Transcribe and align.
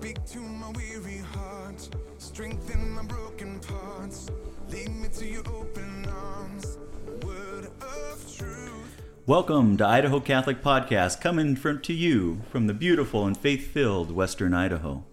Speak 0.00 0.24
to 0.28 0.38
my 0.38 0.70
weary 0.70 1.18
heart, 1.34 1.90
strengthen 2.16 2.92
my 2.92 3.02
broken 3.02 3.60
parts. 3.60 4.30
Lead 4.70 4.88
me 4.96 5.08
to 5.08 5.26
your 5.26 5.46
open 5.48 6.06
arms, 6.06 6.78
word 7.22 7.66
of 7.82 8.34
truth. 8.34 9.02
Welcome 9.26 9.76
to 9.76 9.86
Idaho 9.86 10.18
Catholic 10.18 10.62
Podcast, 10.62 11.20
coming 11.20 11.54
from 11.54 11.82
to 11.82 11.92
you 11.92 12.40
from 12.50 12.66
the 12.66 12.72
beautiful 12.72 13.26
and 13.26 13.36
faith-filled 13.36 14.10
Western 14.10 14.54
Idaho. 14.54 15.04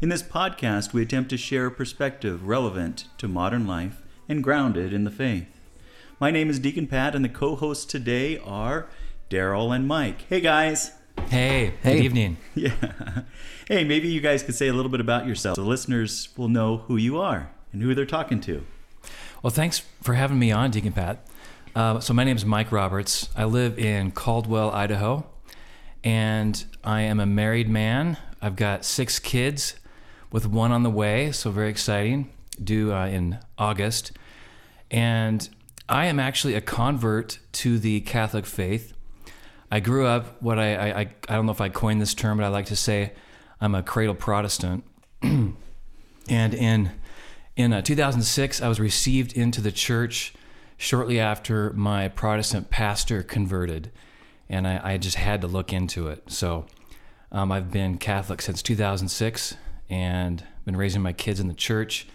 In 0.00 0.10
this 0.10 0.22
podcast, 0.22 0.92
we 0.92 1.02
attempt 1.02 1.30
to 1.30 1.36
share 1.36 1.66
a 1.66 1.72
perspective 1.72 2.46
relevant 2.46 3.06
to 3.18 3.26
modern 3.26 3.66
life 3.66 4.04
and 4.28 4.44
grounded 4.44 4.92
in 4.92 5.02
the 5.02 5.10
faith. 5.10 5.48
My 6.20 6.30
name 6.30 6.50
is 6.50 6.60
Deacon 6.60 6.86
Pat, 6.86 7.16
and 7.16 7.24
the 7.24 7.28
co-hosts 7.28 7.84
today 7.84 8.38
are 8.38 8.86
Darrell 9.28 9.72
and 9.72 9.88
Mike. 9.88 10.24
Hey 10.28 10.40
guys. 10.40 10.92
Hey, 11.28 11.72
Hey. 11.82 11.96
good 11.96 12.04
evening. 12.04 12.36
Yeah. 12.54 12.72
Hey, 13.68 13.84
maybe 13.84 14.08
you 14.08 14.20
guys 14.20 14.42
could 14.42 14.54
say 14.54 14.68
a 14.68 14.72
little 14.72 14.90
bit 14.90 15.00
about 15.00 15.26
yourself. 15.26 15.56
The 15.56 15.62
listeners 15.62 16.28
will 16.36 16.48
know 16.48 16.78
who 16.78 16.96
you 16.96 17.18
are 17.20 17.50
and 17.72 17.82
who 17.82 17.94
they're 17.94 18.06
talking 18.06 18.40
to. 18.42 18.64
Well, 19.42 19.50
thanks 19.50 19.82
for 20.02 20.14
having 20.14 20.38
me 20.38 20.52
on, 20.52 20.70
Deacon 20.70 20.92
Pat. 20.92 21.26
Uh, 21.74 22.00
so, 22.00 22.14
my 22.14 22.24
name 22.24 22.36
is 22.36 22.46
Mike 22.46 22.72
Roberts. 22.72 23.28
I 23.36 23.44
live 23.44 23.78
in 23.78 24.12
Caldwell, 24.12 24.70
Idaho, 24.70 25.26
and 26.02 26.64
I 26.82 27.02
am 27.02 27.20
a 27.20 27.26
married 27.26 27.68
man. 27.68 28.16
I've 28.40 28.56
got 28.56 28.84
six 28.86 29.18
kids 29.18 29.74
with 30.32 30.46
one 30.46 30.72
on 30.72 30.82
the 30.84 30.90
way, 30.90 31.30
so 31.32 31.50
very 31.50 31.68
exciting, 31.68 32.30
due 32.62 32.94
uh, 32.94 33.06
in 33.06 33.38
August. 33.58 34.12
And 34.90 35.46
I 35.88 36.06
am 36.06 36.18
actually 36.18 36.54
a 36.54 36.60
convert 36.62 37.38
to 37.52 37.78
the 37.78 38.00
Catholic 38.00 38.46
faith. 38.46 38.94
I 39.70 39.80
grew 39.80 40.06
up 40.06 40.40
what 40.40 40.58
I, 40.58 40.90
I, 40.90 41.00
I 41.00 41.34
don't 41.34 41.46
know 41.46 41.52
if 41.52 41.60
I 41.60 41.68
coined 41.68 42.00
this 42.00 42.14
term, 42.14 42.38
but 42.38 42.44
I 42.44 42.48
like 42.48 42.66
to 42.66 42.76
say 42.76 43.12
I'm 43.60 43.74
a 43.74 43.82
cradle 43.82 44.14
Protestant. 44.14 44.84
and 45.22 45.56
in 46.28 46.92
in 47.56 47.72
uh, 47.72 47.80
2006, 47.80 48.60
I 48.60 48.68
was 48.68 48.78
received 48.78 49.32
into 49.32 49.60
the 49.62 49.72
church 49.72 50.34
shortly 50.76 51.18
after 51.18 51.72
my 51.72 52.08
Protestant 52.08 52.68
pastor 52.70 53.22
converted, 53.22 53.90
and 54.48 54.68
I, 54.68 54.92
I 54.92 54.98
just 54.98 55.16
had 55.16 55.40
to 55.40 55.46
look 55.46 55.72
into 55.72 56.08
it. 56.08 56.24
So 56.30 56.66
um, 57.32 57.50
I've 57.50 57.70
been 57.70 57.96
Catholic 57.96 58.42
since 58.42 58.62
2006, 58.62 59.56
and 59.88 60.44
been 60.66 60.76
raising 60.76 61.00
my 61.00 61.12
kids 61.14 61.40
in 61.40 61.48
the 61.48 61.54
church. 61.54 62.06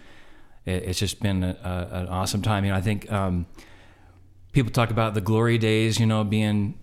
It, 0.64 0.84
it's 0.84 0.98
just 0.98 1.20
been 1.20 1.42
a, 1.42 1.58
a, 1.64 1.96
an 2.02 2.06
awesome 2.06 2.40
time. 2.40 2.64
You 2.64 2.70
know, 2.70 2.76
I 2.76 2.80
think 2.80 3.10
um, 3.10 3.46
people 4.52 4.70
talk 4.70 4.90
about 4.90 5.14
the 5.14 5.20
glory 5.20 5.58
days. 5.58 5.98
You 5.98 6.06
know, 6.06 6.22
being 6.22 6.78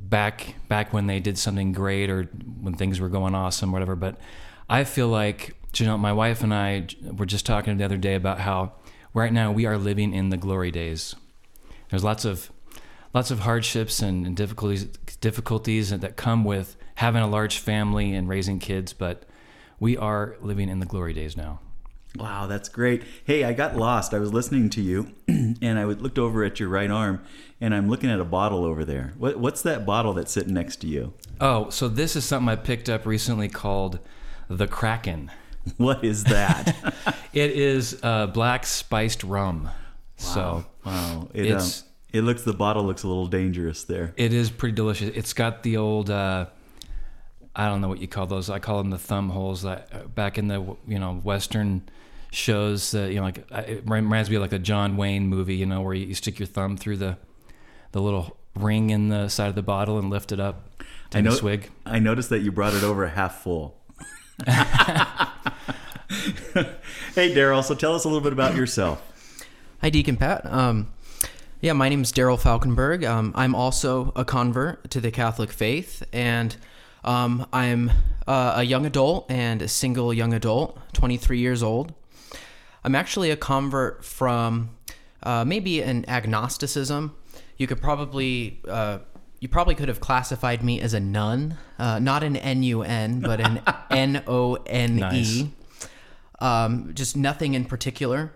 back 0.00 0.54
back 0.68 0.92
when 0.92 1.06
they 1.06 1.20
did 1.20 1.38
something 1.38 1.72
great 1.72 2.10
or 2.10 2.24
when 2.60 2.74
things 2.74 3.00
were 3.00 3.08
going 3.08 3.34
awesome, 3.34 3.72
whatever. 3.72 3.94
But 3.94 4.16
I 4.68 4.84
feel 4.84 5.08
like 5.08 5.54
you 5.76 5.86
know, 5.86 5.96
my 5.96 6.12
wife 6.12 6.42
and 6.42 6.52
I 6.52 6.86
were 7.02 7.26
just 7.26 7.46
talking 7.46 7.76
the 7.76 7.84
other 7.84 7.96
day 7.96 8.14
about 8.14 8.40
how 8.40 8.72
right 9.14 9.32
now 9.32 9.52
we 9.52 9.66
are 9.66 9.78
living 9.78 10.12
in 10.12 10.30
the 10.30 10.36
glory 10.36 10.70
days. 10.70 11.14
There's 11.90 12.04
lots 12.04 12.24
of 12.24 12.50
lots 13.14 13.30
of 13.30 13.40
hardships 13.40 14.00
and, 14.00 14.36
difficulties 14.36 14.84
difficulties 15.20 15.90
that 15.90 16.16
come 16.16 16.44
with 16.44 16.76
having 16.96 17.22
a 17.22 17.28
large 17.28 17.58
family 17.58 18.14
and 18.14 18.28
raising 18.28 18.58
kids, 18.58 18.92
but 18.92 19.24
we 19.78 19.96
are 19.96 20.36
living 20.40 20.68
in 20.68 20.80
the 20.80 20.86
glory 20.86 21.12
days 21.12 21.36
now. 21.36 21.60
Wow, 22.16 22.46
that's 22.48 22.68
great. 22.68 23.04
Hey, 23.24 23.44
I 23.44 23.52
got 23.52 23.76
lost. 23.76 24.12
I 24.14 24.18
was 24.18 24.32
listening 24.32 24.68
to 24.70 24.80
you, 24.80 25.12
and 25.28 25.78
I 25.78 25.84
looked 25.84 26.18
over 26.18 26.42
at 26.44 26.58
your 26.58 26.68
right 26.68 26.90
arm, 26.90 27.22
and 27.60 27.72
I'm 27.74 27.88
looking 27.88 28.10
at 28.10 28.18
a 28.20 28.24
bottle 28.24 28.64
over 28.64 28.84
there. 28.84 29.12
What, 29.16 29.38
what's 29.38 29.62
that 29.62 29.86
bottle 29.86 30.12
that's 30.14 30.32
sitting 30.32 30.52
next 30.54 30.76
to 30.80 30.88
you? 30.88 31.12
Oh, 31.40 31.70
so 31.70 31.88
this 31.88 32.16
is 32.16 32.24
something 32.24 32.48
I 32.48 32.56
picked 32.56 32.88
up 32.88 33.06
recently 33.06 33.48
called 33.48 33.98
the 34.48 34.66
Kraken. 34.66 35.30
What 35.76 36.02
is 36.04 36.24
that? 36.24 36.74
It 37.32 37.52
is 37.52 38.00
uh, 38.02 38.26
black 38.26 38.66
spiced 38.66 39.22
rum. 39.22 39.68
So 40.16 40.64
wow, 40.84 41.28
it, 41.32 41.44
It's- 41.46 41.82
um, 41.82 41.86
it 42.12 42.22
looks. 42.22 42.42
The 42.42 42.52
bottle 42.54 42.82
looks 42.84 43.04
a 43.04 43.08
little 43.08 43.26
dangerous 43.28 43.84
there. 43.84 44.12
it 44.16 44.32
is 44.32 44.50
pretty 44.50 44.74
delicious. 44.74 45.14
It's 45.14 45.32
got 45.32 45.62
the 45.62 45.76
old, 45.76 46.10
uh, 46.10 46.46
I 47.54 47.68
don't 47.68 47.80
know 47.80 47.86
what 47.88 48.00
you 48.00 48.08
call 48.08 48.26
those. 48.26 48.50
I 48.50 48.58
call 48.58 48.78
them 48.78 48.90
the 48.90 48.98
thumb 48.98 49.28
holes. 49.28 49.62
That 49.62 49.88
uh, 49.92 49.98
back 50.08 50.38
in 50.38 50.48
the 50.48 50.60
you 50.88 50.98
know 50.98 51.14
Western 51.22 51.82
shows 52.32 52.92
that 52.92 53.10
you 53.10 53.16
know 53.16 53.22
like 53.22 53.38
it 53.50 53.82
reminds 53.86 54.30
me 54.30 54.36
of 54.36 54.42
like 54.42 54.52
a 54.52 54.58
John 54.58 54.96
Wayne 54.96 55.26
movie. 55.26 55.56
You 55.56 55.66
know 55.66 55.80
where 55.80 55.94
you 55.94 56.14
stick 56.14 56.38
your 56.38 56.46
thumb 56.46 56.76
through 56.76 56.98
the 56.98 57.18
the 57.92 58.00
little 58.00 58.36
ring 58.54 58.90
in 58.90 59.08
the 59.08 59.28
side 59.28 59.48
of 59.48 59.54
the 59.54 59.62
bottle 59.62 59.98
and 59.98 60.10
lift 60.10 60.32
it 60.32 60.40
up. 60.40 60.68
Take 61.10 61.18
I 61.18 61.22
know. 61.22 61.30
a 61.30 61.36
swig. 61.36 61.70
I 61.84 61.98
noticed 61.98 62.30
that 62.30 62.40
you 62.40 62.52
brought 62.52 62.74
it 62.74 62.82
over 62.82 63.06
half 63.08 63.42
full. 63.42 63.76
hey, 67.14 67.34
Darrell. 67.34 67.62
So 67.62 67.74
tell 67.74 67.94
us 67.94 68.04
a 68.04 68.08
little 68.08 68.22
bit 68.22 68.32
about 68.32 68.54
yourself. 68.54 69.02
Hi, 69.80 69.90
Deacon 69.90 70.16
Pat. 70.16 70.46
Um, 70.46 70.92
yeah, 71.60 71.72
my 71.72 71.88
name 71.88 72.02
is 72.02 72.12
Darrell 72.12 72.38
Falkenberg. 72.38 73.06
Um, 73.06 73.32
I'm 73.34 73.54
also 73.54 74.12
a 74.16 74.24
convert 74.24 74.90
to 74.92 75.00
the 75.00 75.10
Catholic 75.10 75.50
faith, 75.50 76.02
and 76.12 76.56
um, 77.04 77.46
I'm 77.52 77.90
uh, 78.26 78.54
a 78.56 78.62
young 78.62 78.86
adult 78.86 79.30
and 79.30 79.60
a 79.62 79.68
single 79.68 80.14
young 80.14 80.32
adult, 80.32 80.78
23 80.94 81.38
years 81.38 81.62
old. 81.62 81.92
I'm 82.84 82.94
actually 82.94 83.30
a 83.30 83.36
convert 83.36 84.04
from 84.04 84.70
uh, 85.22 85.44
maybe 85.44 85.82
an 85.82 86.04
agnosticism. 86.08 87.14
You 87.56 87.66
could 87.66 87.80
probably 87.80 88.60
uh, 88.66 88.98
you 89.40 89.48
probably 89.48 89.74
could 89.74 89.88
have 89.88 90.00
classified 90.00 90.62
me 90.62 90.80
as 90.80 90.94
a 90.94 91.00
nun, 91.00 91.56
uh, 91.78 91.98
not 91.98 92.22
an 92.22 92.36
N 92.36 92.62
U 92.62 92.82
N, 92.82 93.20
but 93.20 93.40
an 93.40 93.62
N 93.90 94.22
O 94.26 94.54
N. 94.66 95.12
E. 95.12 95.50
Um, 96.40 96.92
just 96.94 97.16
nothing 97.16 97.54
in 97.54 97.64
particular. 97.64 98.32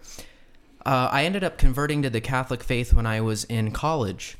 Uh, 0.85 1.09
I 1.11 1.25
ended 1.25 1.45
up 1.45 1.57
converting 1.57 2.03
to 2.03 2.11
the 2.11 2.21
Catholic 2.21 2.63
faith 2.63 2.93
when 2.93 3.07
I 3.07 3.21
was 3.21 3.45
in 3.45 3.71
college. 3.71 4.37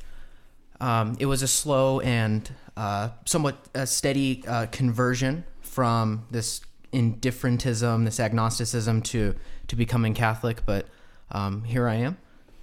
Um, 0.79 1.15
it 1.19 1.25
was 1.25 1.41
a 1.41 1.47
slow 1.47 1.99
and 2.01 2.49
uh, 2.77 3.09
somewhat 3.25 3.57
uh, 3.73 3.85
steady 3.85 4.43
uh, 4.47 4.67
conversion 4.67 5.45
from 5.61 6.25
this 6.29 6.61
indifferentism, 6.91 8.05
this 8.05 8.19
agnosticism, 8.19 9.01
to 9.03 9.35
to 9.67 9.75
becoming 9.75 10.13
Catholic. 10.13 10.65
But 10.65 10.87
um, 11.31 11.63
here 11.63 11.87
I 11.87 11.95
am, 11.95 12.17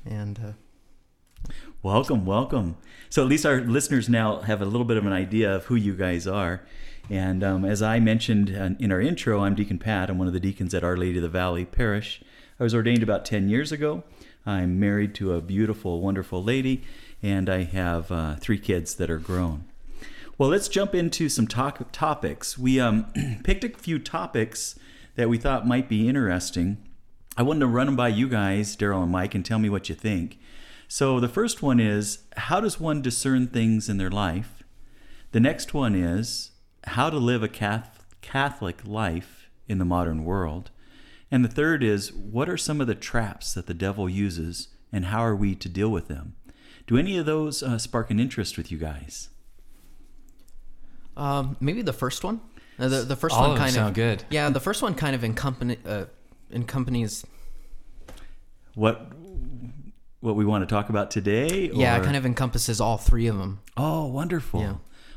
and 0.04 0.38
uh, 0.38 0.52
Welcome, 1.82 2.24
welcome. 2.24 2.76
So 3.10 3.22
at 3.22 3.28
least 3.28 3.44
our 3.44 3.60
listeners 3.60 4.08
now 4.08 4.40
have 4.42 4.62
a 4.62 4.64
little 4.64 4.84
bit 4.84 4.96
of 4.96 5.04
an 5.04 5.12
idea 5.12 5.52
of 5.52 5.64
who 5.64 5.74
you 5.74 5.94
guys 5.94 6.28
are. 6.28 6.62
And 7.10 7.42
um, 7.42 7.64
as 7.64 7.82
I 7.82 7.98
mentioned 7.98 8.54
uh, 8.56 8.70
in 8.78 8.92
our 8.92 9.00
intro, 9.00 9.42
I'm 9.42 9.56
Deacon 9.56 9.80
Pat. 9.80 10.08
I'm 10.08 10.16
one 10.16 10.28
of 10.28 10.32
the 10.32 10.38
deacons 10.38 10.74
at 10.74 10.84
Our 10.84 10.96
Lady 10.96 11.18
of 11.18 11.22
the 11.22 11.28
Valley 11.28 11.64
Parish. 11.64 12.22
I 12.60 12.62
was 12.62 12.74
ordained 12.74 13.02
about 13.02 13.24
10 13.24 13.48
years 13.48 13.72
ago. 13.72 14.04
I'm 14.46 14.78
married 14.78 15.14
to 15.16 15.32
a 15.34 15.40
beautiful, 15.40 16.00
wonderful 16.00 16.42
lady, 16.42 16.82
and 17.20 17.50
I 17.50 17.64
have 17.64 18.12
uh, 18.12 18.36
three 18.36 18.58
kids 18.58 18.94
that 18.94 19.10
are 19.10 19.18
grown. 19.18 19.64
Well, 20.38 20.50
let's 20.50 20.68
jump 20.68 20.94
into 20.94 21.28
some 21.28 21.48
talk- 21.48 21.90
topics. 21.90 22.56
We 22.56 22.78
um, 22.78 23.12
picked 23.44 23.64
a 23.64 23.70
few 23.70 23.98
topics 23.98 24.78
that 25.16 25.28
we 25.28 25.38
thought 25.38 25.66
might 25.66 25.88
be 25.88 26.08
interesting. 26.08 26.78
I 27.36 27.42
wanted 27.42 27.60
to 27.60 27.66
run 27.66 27.86
them 27.86 27.96
by 27.96 28.08
you 28.08 28.28
guys, 28.28 28.76
Darrell 28.76 29.02
and 29.02 29.12
Mike, 29.12 29.34
and 29.34 29.44
tell 29.44 29.58
me 29.58 29.70
what 29.70 29.88
you 29.88 29.94
think. 29.94 30.38
So 30.86 31.18
the 31.18 31.28
first 31.28 31.62
one 31.62 31.80
is 31.80 32.24
how 32.36 32.60
does 32.60 32.78
one 32.78 33.00
discern 33.00 33.46
things 33.46 33.88
in 33.88 33.96
their 33.96 34.10
life? 34.10 34.62
The 35.32 35.40
next 35.40 35.72
one 35.72 35.94
is 35.94 36.50
how 36.84 37.08
to 37.08 37.16
live 37.16 37.42
a 37.42 37.48
Catholic 38.20 38.80
life 38.84 39.48
in 39.66 39.78
the 39.78 39.84
modern 39.86 40.24
world. 40.24 40.70
And 41.30 41.42
the 41.42 41.48
third 41.48 41.82
is 41.82 42.12
what 42.12 42.50
are 42.50 42.58
some 42.58 42.80
of 42.82 42.86
the 42.86 42.94
traps 42.94 43.54
that 43.54 43.66
the 43.66 43.72
devil 43.72 44.08
uses 44.10 44.68
and 44.92 45.06
how 45.06 45.20
are 45.20 45.34
we 45.34 45.54
to 45.54 45.68
deal 45.70 45.88
with 45.88 46.08
them? 46.08 46.34
Do 46.86 46.98
any 46.98 47.16
of 47.16 47.24
those 47.24 47.62
uh, 47.62 47.78
spark 47.78 48.10
an 48.10 48.20
interest 48.20 48.58
with 48.58 48.70
you 48.70 48.76
guys? 48.76 49.30
um, 51.16 51.56
maybe 51.60 51.82
the 51.82 51.92
first 51.92 52.24
one. 52.24 52.40
Uh, 52.78 52.88
the 52.88 53.02
the 53.02 53.16
first 53.16 53.34
All 53.34 53.42
one 53.42 53.50
of 53.50 53.56
them 53.56 53.64
kind 53.64 53.74
sound 53.74 53.88
of 53.90 53.94
good. 53.94 54.24
Yeah, 54.30 54.48
the 54.50 54.60
first 54.60 54.82
one 54.82 54.94
kind 54.94 55.14
of 55.14 55.22
encompany 55.22 55.78
uh, 55.86 56.06
encompanies. 56.52 57.24
What 58.74 59.12
what 60.20 60.36
we 60.36 60.44
want 60.44 60.66
to 60.66 60.72
talk 60.72 60.88
about 60.88 61.10
today? 61.10 61.70
Yeah, 61.74 61.96
it 61.96 62.04
kind 62.04 62.16
of 62.16 62.24
encompasses 62.24 62.80
all 62.80 62.96
three 62.96 63.26
of 63.26 63.36
them. 63.38 63.60
Oh, 63.76 64.06
wonderful. 64.06 64.60
Yeah. 64.60 64.74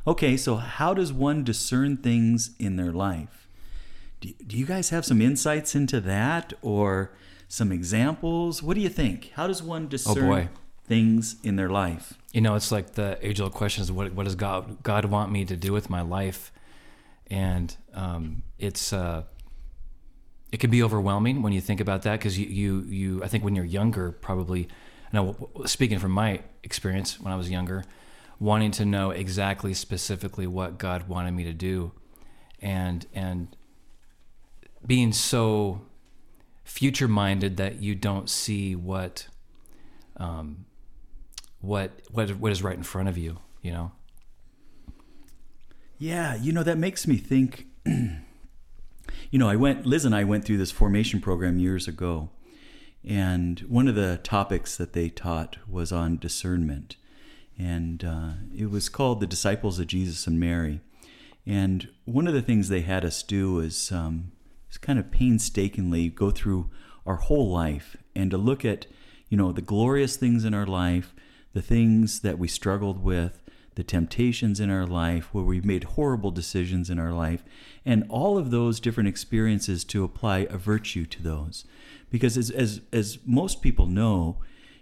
Okay, 0.07 0.35
so 0.37 0.55
how 0.55 0.93
does 0.93 1.13
one 1.13 1.43
discern 1.43 1.97
things 1.97 2.51
in 2.59 2.75
their 2.75 2.91
life? 2.91 3.47
Do, 4.21 4.33
do 4.45 4.57
you 4.57 4.65
guys 4.65 4.89
have 4.89 5.05
some 5.05 5.21
insights 5.21 5.75
into 5.75 5.99
that 6.01 6.53
or 6.61 7.11
some 7.47 7.71
examples? 7.71 8.61
What 8.63 8.75
do 8.75 8.81
you 8.81 8.89
think? 8.89 9.31
How 9.35 9.47
does 9.47 9.61
one 9.63 9.87
discern 9.87 10.17
Oh, 10.23 10.27
boy. 10.27 10.49
things 10.87 11.35
in 11.43 11.55
their 11.55 11.69
life? 11.69 12.13
You 12.33 12.41
know, 12.41 12.55
it's 12.55 12.71
like 12.71 12.93
the 12.93 13.17
age-old 13.21 13.53
question 13.53 13.83
is 13.83 13.91
what 13.91 14.11
what 14.13 14.23
does 14.25 14.35
God 14.35 14.81
God 14.83 15.05
want 15.05 15.31
me 15.31 15.45
to 15.45 15.55
do 15.55 15.71
with 15.71 15.89
my 15.89 16.01
life? 16.01 16.51
And 17.27 17.75
um, 17.93 18.43
it's 18.59 18.91
uh, 18.93 19.23
it 20.55 20.59
can 20.61 20.69
be 20.69 20.81
overwhelming 20.81 21.41
when 21.41 21.51
you 21.51 21.59
think 21.59 21.81
about 21.81 22.03
that 22.03 22.13
because 22.13 22.39
you, 22.39 22.45
you 22.45 22.81
you 22.87 23.23
I 23.25 23.27
think 23.27 23.43
when 23.43 23.57
you're 23.57 23.65
younger 23.65 24.13
probably 24.13 24.69
I 25.11 25.17
know 25.17 25.49
speaking 25.65 25.99
from 25.99 26.11
my 26.11 26.39
experience 26.63 27.19
when 27.19 27.33
I 27.33 27.35
was 27.35 27.49
younger 27.49 27.83
wanting 28.39 28.71
to 28.71 28.85
know 28.85 29.11
exactly 29.11 29.73
specifically 29.73 30.47
what 30.47 30.77
God 30.77 31.09
wanted 31.09 31.31
me 31.33 31.43
to 31.43 31.51
do 31.51 31.91
and 32.61 33.05
and 33.13 33.53
being 34.87 35.11
so 35.11 35.81
future 36.63 37.09
minded 37.09 37.57
that 37.57 37.81
you 37.81 37.93
don't 37.93 38.29
see 38.29 38.77
what 38.77 39.27
um, 40.15 40.63
what 41.59 41.99
what 42.11 42.29
what 42.39 42.53
is 42.53 42.63
right 42.63 42.77
in 42.77 42.83
front 42.83 43.09
of 43.09 43.17
you. 43.17 43.39
You 43.61 43.73
know. 43.73 43.91
Yeah, 45.97 46.33
you 46.35 46.53
know 46.53 46.63
that 46.63 46.77
makes 46.77 47.07
me 47.07 47.17
think. 47.17 47.65
you 49.31 49.39
know, 49.39 49.49
I 49.49 49.55
went. 49.55 49.85
Liz 49.85 50.05
and 50.05 50.15
I 50.15 50.23
went 50.23 50.45
through 50.45 50.57
this 50.57 50.71
formation 50.71 51.21
program 51.21 51.59
years 51.59 51.87
ago, 51.87 52.29
and 53.07 53.59
one 53.61 53.87
of 53.87 53.95
the 53.95 54.19
topics 54.23 54.75
that 54.77 54.93
they 54.93 55.09
taught 55.09 55.57
was 55.67 55.91
on 55.91 56.17
discernment, 56.17 56.95
and 57.57 58.03
uh, 58.03 58.31
it 58.55 58.69
was 58.69 58.89
called 58.89 59.19
the 59.19 59.27
Disciples 59.27 59.79
of 59.79 59.87
Jesus 59.87 60.27
and 60.27 60.39
Mary. 60.39 60.81
And 61.45 61.89
one 62.05 62.27
of 62.27 62.33
the 62.33 62.41
things 62.41 62.69
they 62.69 62.81
had 62.81 63.05
us 63.05 63.21
do 63.21 63.53
was, 63.53 63.91
um, 63.91 64.31
was 64.67 64.77
kind 64.77 64.97
of 64.97 65.11
painstakingly 65.11 66.09
go 66.09 66.31
through 66.31 66.71
our 67.05 67.17
whole 67.17 67.51
life 67.51 67.95
and 68.15 68.31
to 68.31 68.37
look 68.37 68.65
at, 68.65 68.87
you 69.29 69.37
know, 69.37 69.51
the 69.51 69.61
glorious 69.61 70.17
things 70.17 70.43
in 70.43 70.55
our 70.55 70.65
life, 70.65 71.13
the 71.53 71.61
things 71.61 72.21
that 72.21 72.39
we 72.39 72.47
struggled 72.47 73.03
with, 73.03 73.41
the 73.75 73.83
temptations 73.83 74.59
in 74.59 74.69
our 74.69 74.87
life, 74.87 75.33
where 75.33 75.43
we've 75.43 75.65
made 75.65 75.83
horrible 75.83 76.31
decisions 76.31 76.89
in 76.89 76.97
our 76.97 77.11
life, 77.11 77.43
and 77.85 78.05
all 78.09 78.37
of 78.37 78.49
those 78.51 78.79
different 78.79 79.09
experiences 79.09 79.83
to 79.85 80.03
apply 80.03 80.39
a 80.49 80.57
virtue 80.57 81.05
to 81.05 81.21
those. 81.21 81.65
Because 82.09 82.37
as, 82.37 82.49
as, 82.49 82.81
as 82.91 83.19
most 83.25 83.61
people 83.61 83.87
know, 83.87 84.37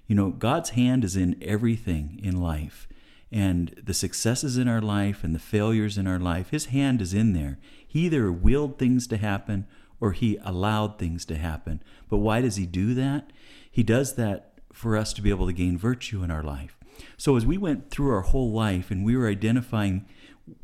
you 0.07 0.15
know, 0.15 0.29
God's 0.29 0.71
hand 0.71 1.03
is 1.03 1.15
in 1.15 1.35
everything 1.41 2.19
in 2.21 2.41
life. 2.41 2.87
And 3.31 3.81
the 3.83 3.95
successes 3.95 4.57
in 4.57 4.67
our 4.67 4.81
life 4.81 5.23
and 5.23 5.33
the 5.33 5.39
failures 5.39 5.97
in 5.97 6.05
our 6.05 6.19
life, 6.19 6.51
His 6.51 6.65
hand 6.67 7.01
is 7.01 7.15
in 7.15 7.33
there. 7.33 7.57
He 7.85 8.01
either 8.01 8.31
willed 8.31 8.77
things 8.77 9.07
to 9.07 9.17
happen 9.17 9.65
or 9.99 10.11
He 10.11 10.37
allowed 10.43 10.99
things 10.99 11.25
to 11.25 11.37
happen. 11.37 11.81
But 12.09 12.17
why 12.17 12.41
does 12.41 12.57
He 12.57 12.67
do 12.67 12.93
that? 12.93 13.31
He 13.71 13.81
does 13.81 14.13
that 14.15 14.59
for 14.71 14.95
us 14.95 15.13
to 15.13 15.21
be 15.21 15.31
able 15.31 15.47
to 15.47 15.53
gain 15.53 15.77
virtue 15.77 16.23
in 16.23 16.29
our 16.29 16.43
life. 16.43 16.77
So 17.17 17.35
as 17.35 17.45
we 17.45 17.57
went 17.57 17.89
through 17.89 18.11
our 18.11 18.21
whole 18.21 18.51
life 18.51 18.91
and 18.91 19.05
we 19.05 19.15
were 19.15 19.27
identifying 19.27 20.05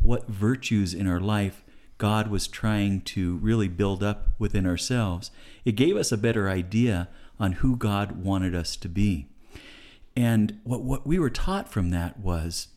what 0.02 0.28
virtues 0.28 0.94
in 0.94 1.08
our 1.08 1.20
life 1.20 1.64
God 1.98 2.30
was 2.30 2.48
trying 2.48 3.02
to 3.02 3.38
really 3.38 3.68
build 3.68 4.02
up 4.02 4.30
within 4.40 4.66
ourselves, 4.66 5.32
it 5.66 5.74
gave 5.74 5.98
us 5.98 6.12
a 6.12 6.18
better 6.18 6.50
idea 6.50 7.10
on 7.40 7.54
who 7.54 7.76
God 7.76 8.24
wanted 8.24 8.56
us 8.56 8.76
to 8.78 8.90
be. 8.90 9.28
And 10.16 10.60
what, 10.64 10.82
what 10.82 11.06
we 11.06 11.20
were 11.20 11.30
taught 11.30 11.70
from 11.70 11.92
that 11.92 12.20
was 12.20 12.70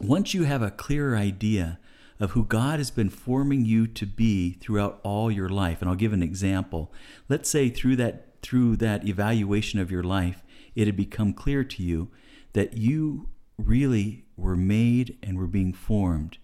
once 0.00 0.34
you 0.34 0.44
have 0.44 0.62
a 0.62 0.70
clearer 0.70 1.16
idea 1.16 1.78
of 2.20 2.32
who 2.32 2.44
God 2.44 2.78
has 2.78 2.90
been 2.90 3.10
forming 3.10 3.64
you 3.64 3.86
to 3.86 4.06
be 4.06 4.52
throughout 4.60 5.00
all 5.02 5.30
your 5.30 5.48
life, 5.48 5.80
and 5.80 5.88
I'll 5.88 5.96
give 5.96 6.12
an 6.12 6.22
example. 6.22 6.92
Let's 7.28 7.48
say 7.48 7.68
through 7.68 7.96
that 7.96 8.24
through 8.40 8.76
that 8.76 9.06
evaluation 9.06 9.80
of 9.80 9.90
your 9.90 10.04
life, 10.04 10.44
it 10.76 10.86
had 10.86 10.96
become 10.96 11.32
clear 11.32 11.64
to 11.64 11.82
you 11.82 12.08
that 12.52 12.76
you 12.76 13.28
really 13.56 14.24
were 14.36 14.56
made 14.56 15.18
and 15.22 15.36
were 15.36 15.46
being 15.46 15.72
formed 15.72 16.38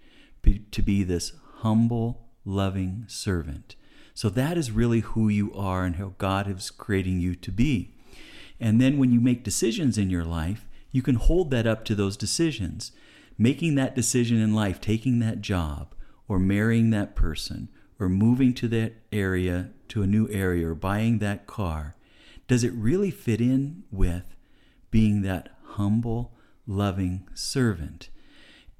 to 0.70 0.82
be 0.82 1.02
this 1.02 1.32
humble, 1.58 2.28
loving 2.44 3.04
servant. 3.06 3.76
So 4.12 4.28
that 4.30 4.58
is 4.58 4.70
really 4.70 5.00
who 5.00 5.28
you 5.28 5.52
are 5.54 5.84
and 5.84 5.96
how 5.96 6.14
God 6.18 6.48
is 6.48 6.70
creating 6.70 7.20
you 7.20 7.34
to 7.36 7.50
be. 7.50 7.94
And 8.60 8.80
then 8.80 8.98
when 8.98 9.10
you 9.10 9.20
make 9.20 9.42
decisions 9.42 9.98
in 9.98 10.10
your 10.10 10.24
life, 10.24 10.66
you 10.92 11.02
can 11.02 11.16
hold 11.16 11.50
that 11.50 11.66
up 11.66 11.84
to 11.86 11.94
those 11.94 12.16
decisions. 12.16 12.92
Making 13.36 13.74
that 13.74 13.96
decision 13.96 14.40
in 14.40 14.54
life, 14.54 14.80
taking 14.80 15.18
that 15.18 15.40
job, 15.40 15.94
or 16.28 16.38
marrying 16.38 16.90
that 16.90 17.16
person, 17.16 17.68
or 17.98 18.08
moving 18.08 18.54
to 18.54 18.68
that 18.68 18.92
area, 19.12 19.70
to 19.88 20.02
a 20.02 20.06
new 20.06 20.28
area, 20.30 20.68
or 20.68 20.74
buying 20.74 21.18
that 21.18 21.46
car, 21.46 21.96
does 22.46 22.62
it 22.62 22.72
really 22.74 23.10
fit 23.10 23.40
in 23.40 23.82
with 23.90 24.36
being 24.90 25.22
that 25.22 25.48
humble, 25.76 26.32
loving 26.66 27.28
servant? 27.34 28.08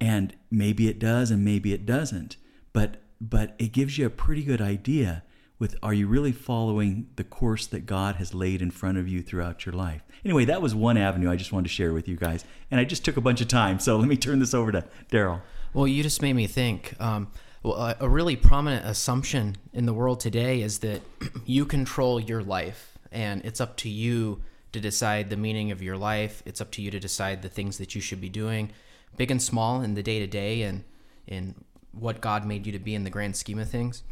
And 0.01 0.35
maybe 0.51 0.89
it 0.89 0.99
does, 0.99 1.31
and 1.31 1.45
maybe 1.45 1.73
it 1.73 1.87
doesn't. 1.87 2.37
But 2.73 2.97
but 3.21 3.55
it 3.59 3.73
gives 3.73 3.97
you 3.97 4.07
a 4.07 4.11
pretty 4.11 4.43
good 4.43 4.61
idea 4.61 5.23
with 5.59 5.77
are 5.83 5.95
you 5.95 6.07
really 6.07 6.33
following 6.33 7.09
the 7.17 7.25
course 7.25 7.67
that 7.69 7.87
God 7.87 8.17
has 8.17 8.35
laid 8.35 8.61
in 8.61 8.71
front 8.71 8.99
of 8.99 9.09
you 9.09 9.23
throughout 9.23 9.65
your 9.65 9.75
life? 9.75 10.03
Anyway, 10.25 10.45
that 10.45 10.61
was 10.61 10.75
one 10.75 10.97
avenue 10.97 11.31
I 11.31 11.37
just 11.37 11.53
wanted 11.53 11.69
to 11.69 11.75
share 11.75 11.93
with 11.93 12.09
you 12.09 12.17
guys. 12.17 12.45
And 12.71 12.81
I 12.81 12.85
just 12.85 13.05
took 13.05 13.17
a 13.17 13.21
bunch 13.21 13.41
of 13.41 13.49
time. 13.49 13.79
So 13.79 13.97
let 13.99 14.09
me 14.09 14.17
turn 14.17 14.41
this 14.41 14.53
over 14.53 14.73
to 14.73 14.85
Darrell. 15.11 15.43
Well, 15.73 15.87
you 15.87 16.03
just 16.03 16.23
made 16.23 16.35
me 16.35 16.47
think. 16.47 16.95
Um, 17.01 17.29
well, 17.63 17.97
a 17.99 18.09
really 18.09 18.37
prominent 18.37 18.85
assumption 18.85 19.57
in 19.73 19.87
the 19.87 19.95
world 19.95 20.21
today 20.21 20.61
is 20.61 20.81
that 20.81 21.01
you 21.47 21.65
control 21.65 22.21
your 22.21 22.43
life, 22.43 22.99
and 23.11 23.43
it's 23.43 23.61
up 23.61 23.77
to 23.79 23.89
you 23.89 24.43
to 24.75 24.81
decide 24.81 25.31
the 25.31 25.37
meaning 25.37 25.71
of 25.71 25.83
your 25.83 25.97
life. 25.97 26.43
It's 26.45 26.61
up 26.61 26.71
to 26.73 26.83
you 26.83 26.91
to 26.91 27.01
decide 27.01 27.43
the 27.43 27.49
things 27.49 27.79
that 27.79 27.95
you 27.95 28.01
should 28.01 28.21
be 28.21 28.29
doing, 28.29 28.71
big 29.17 29.31
and 29.31 29.43
small, 29.43 29.81
in 29.81 29.95
the 29.95 30.03
day 30.03 30.19
to 30.19 30.27
day, 30.27 30.63
and 30.63 30.85
in 31.27 31.55
what 31.93 32.21
God 32.21 32.47
made 32.47 32.67
you 32.67 32.73
to 32.73 32.79
be 32.79 32.95
in 32.95 33.05
the 33.05 33.11
grand 33.11 33.37
scheme 33.37 33.59
of 33.59 33.71
things. 33.71 34.03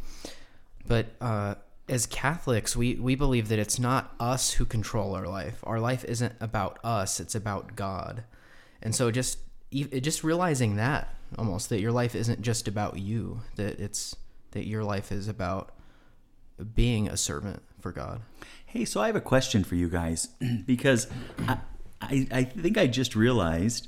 But 0.87 1.07
uh, 1.21 1.55
as 1.87 2.05
Catholics, 2.05 2.75
we, 2.75 2.95
we 2.95 3.15
believe 3.15 3.49
that 3.49 3.59
it's 3.59 3.79
not 3.79 4.13
us 4.19 4.53
who 4.53 4.65
control 4.65 5.15
our 5.15 5.27
life. 5.27 5.59
Our 5.63 5.79
life 5.79 6.03
isn't 6.05 6.33
about 6.39 6.79
us; 6.83 7.19
it's 7.19 7.35
about 7.35 7.75
God. 7.75 8.23
And 8.81 8.95
so, 8.95 9.11
just 9.11 9.39
just 9.71 10.23
realizing 10.23 10.75
that 10.75 11.15
almost 11.37 11.69
that 11.69 11.81
your 11.81 11.91
life 11.91 12.15
isn't 12.15 12.41
just 12.41 12.67
about 12.67 12.99
you; 12.99 13.41
that 13.55 13.79
it's 13.79 14.15
that 14.51 14.67
your 14.67 14.83
life 14.83 15.11
is 15.11 15.27
about 15.27 15.73
being 16.75 17.07
a 17.07 17.17
servant 17.17 17.61
for 17.79 17.91
God. 17.91 18.21
Hey, 18.73 18.85
so 18.85 19.01
I 19.01 19.05
have 19.05 19.15
a 19.15 19.21
question 19.21 19.63
for 19.63 19.75
you 19.75 19.87
guys 19.87 20.29
because 20.65 21.05
I, 21.47 21.59
I, 22.01 22.27
I 22.31 22.43
think 22.43 22.75
I 22.75 22.87
just 22.87 23.15
realized 23.15 23.87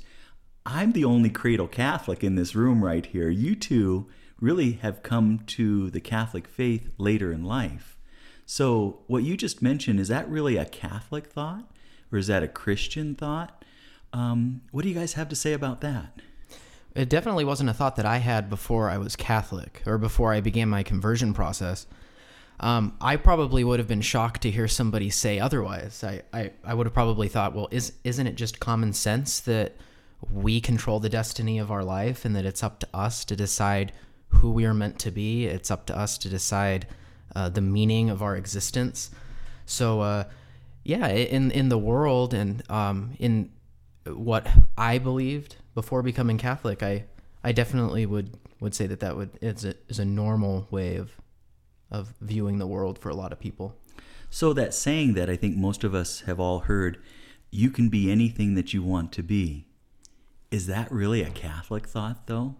I'm 0.64 0.92
the 0.92 1.04
only 1.04 1.28
cradle 1.28 1.66
Catholic 1.66 2.22
in 2.22 2.36
this 2.36 2.54
room 2.54 2.84
right 2.84 3.04
here. 3.04 3.28
You 3.28 3.56
two 3.56 4.06
really 4.40 4.74
have 4.82 5.02
come 5.02 5.40
to 5.48 5.90
the 5.90 6.00
Catholic 6.00 6.46
faith 6.46 6.88
later 6.98 7.32
in 7.32 7.42
life. 7.42 7.98
So, 8.46 9.00
what 9.08 9.24
you 9.24 9.36
just 9.36 9.60
mentioned, 9.60 9.98
is 9.98 10.06
that 10.06 10.28
really 10.28 10.56
a 10.56 10.64
Catholic 10.64 11.26
thought 11.26 11.68
or 12.12 12.18
is 12.18 12.28
that 12.28 12.44
a 12.44 12.48
Christian 12.48 13.16
thought? 13.16 13.64
Um, 14.12 14.60
what 14.70 14.82
do 14.82 14.88
you 14.88 14.94
guys 14.94 15.14
have 15.14 15.28
to 15.30 15.34
say 15.36 15.52
about 15.52 15.80
that? 15.80 16.20
It 16.94 17.08
definitely 17.08 17.44
wasn't 17.44 17.70
a 17.70 17.74
thought 17.74 17.96
that 17.96 18.06
I 18.06 18.18
had 18.18 18.48
before 18.48 18.88
I 18.88 18.98
was 18.98 19.16
Catholic 19.16 19.82
or 19.84 19.98
before 19.98 20.32
I 20.32 20.40
began 20.40 20.68
my 20.68 20.84
conversion 20.84 21.34
process. 21.34 21.88
Um, 22.58 22.96
I 23.00 23.16
probably 23.16 23.64
would 23.64 23.78
have 23.78 23.88
been 23.88 24.00
shocked 24.00 24.42
to 24.42 24.50
hear 24.50 24.66
somebody 24.66 25.10
say 25.10 25.38
otherwise. 25.38 26.02
I, 26.02 26.22
I, 26.32 26.52
I 26.64 26.74
would 26.74 26.86
have 26.86 26.94
probably 26.94 27.28
thought, 27.28 27.54
well, 27.54 27.68
is, 27.70 27.92
isn't 28.02 28.26
it 28.26 28.34
just 28.34 28.60
common 28.60 28.92
sense 28.92 29.40
that 29.40 29.76
we 30.30 30.60
control 30.60 31.00
the 31.00 31.08
destiny 31.08 31.58
of 31.58 31.70
our 31.70 31.84
life 31.84 32.24
and 32.24 32.34
that 32.34 32.46
it's 32.46 32.62
up 32.62 32.80
to 32.80 32.88
us 32.94 33.24
to 33.26 33.36
decide 33.36 33.92
who 34.28 34.50
we 34.50 34.64
are 34.64 34.74
meant 34.74 34.98
to 35.00 35.10
be. 35.10 35.46
It's 35.46 35.70
up 35.70 35.86
to 35.86 35.96
us 35.96 36.18
to 36.18 36.28
decide 36.28 36.86
uh, 37.34 37.48
the 37.48 37.60
meaning 37.60 38.10
of 38.10 38.22
our 38.22 38.36
existence. 38.36 39.10
So, 39.66 40.00
uh, 40.00 40.24
yeah, 40.84 41.08
in 41.08 41.50
in 41.50 41.68
the 41.68 41.78
world 41.78 42.32
and 42.32 42.62
um, 42.70 43.12
in 43.18 43.50
what 44.06 44.48
I 44.78 44.98
believed 44.98 45.56
before 45.74 46.02
becoming 46.02 46.38
Catholic, 46.38 46.82
I 46.82 47.04
I 47.42 47.52
definitely 47.52 48.06
would 48.06 48.36
would 48.60 48.74
say 48.74 48.86
that 48.86 49.00
that 49.00 49.16
would 49.16 49.30
is 49.40 49.64
a, 49.64 49.74
is 49.88 49.98
a 49.98 50.04
normal 50.04 50.66
way 50.70 50.96
of 50.96 51.10
of 51.90 52.14
viewing 52.20 52.58
the 52.58 52.66
world 52.66 52.98
for 52.98 53.08
a 53.08 53.14
lot 53.14 53.32
of 53.32 53.40
people. 53.40 53.76
So 54.30 54.52
that 54.52 54.74
saying 54.74 55.14
that 55.14 55.30
I 55.30 55.36
think 55.36 55.56
most 55.56 55.84
of 55.84 55.94
us 55.94 56.20
have 56.22 56.40
all 56.40 56.60
heard, 56.60 56.98
you 57.50 57.70
can 57.70 57.88
be 57.88 58.10
anything 58.10 58.54
that 58.54 58.74
you 58.74 58.82
want 58.82 59.12
to 59.12 59.22
be. 59.22 59.66
Is 60.50 60.66
that 60.66 60.90
really 60.90 61.22
a 61.22 61.30
Catholic 61.30 61.86
thought 61.86 62.26
though? 62.26 62.56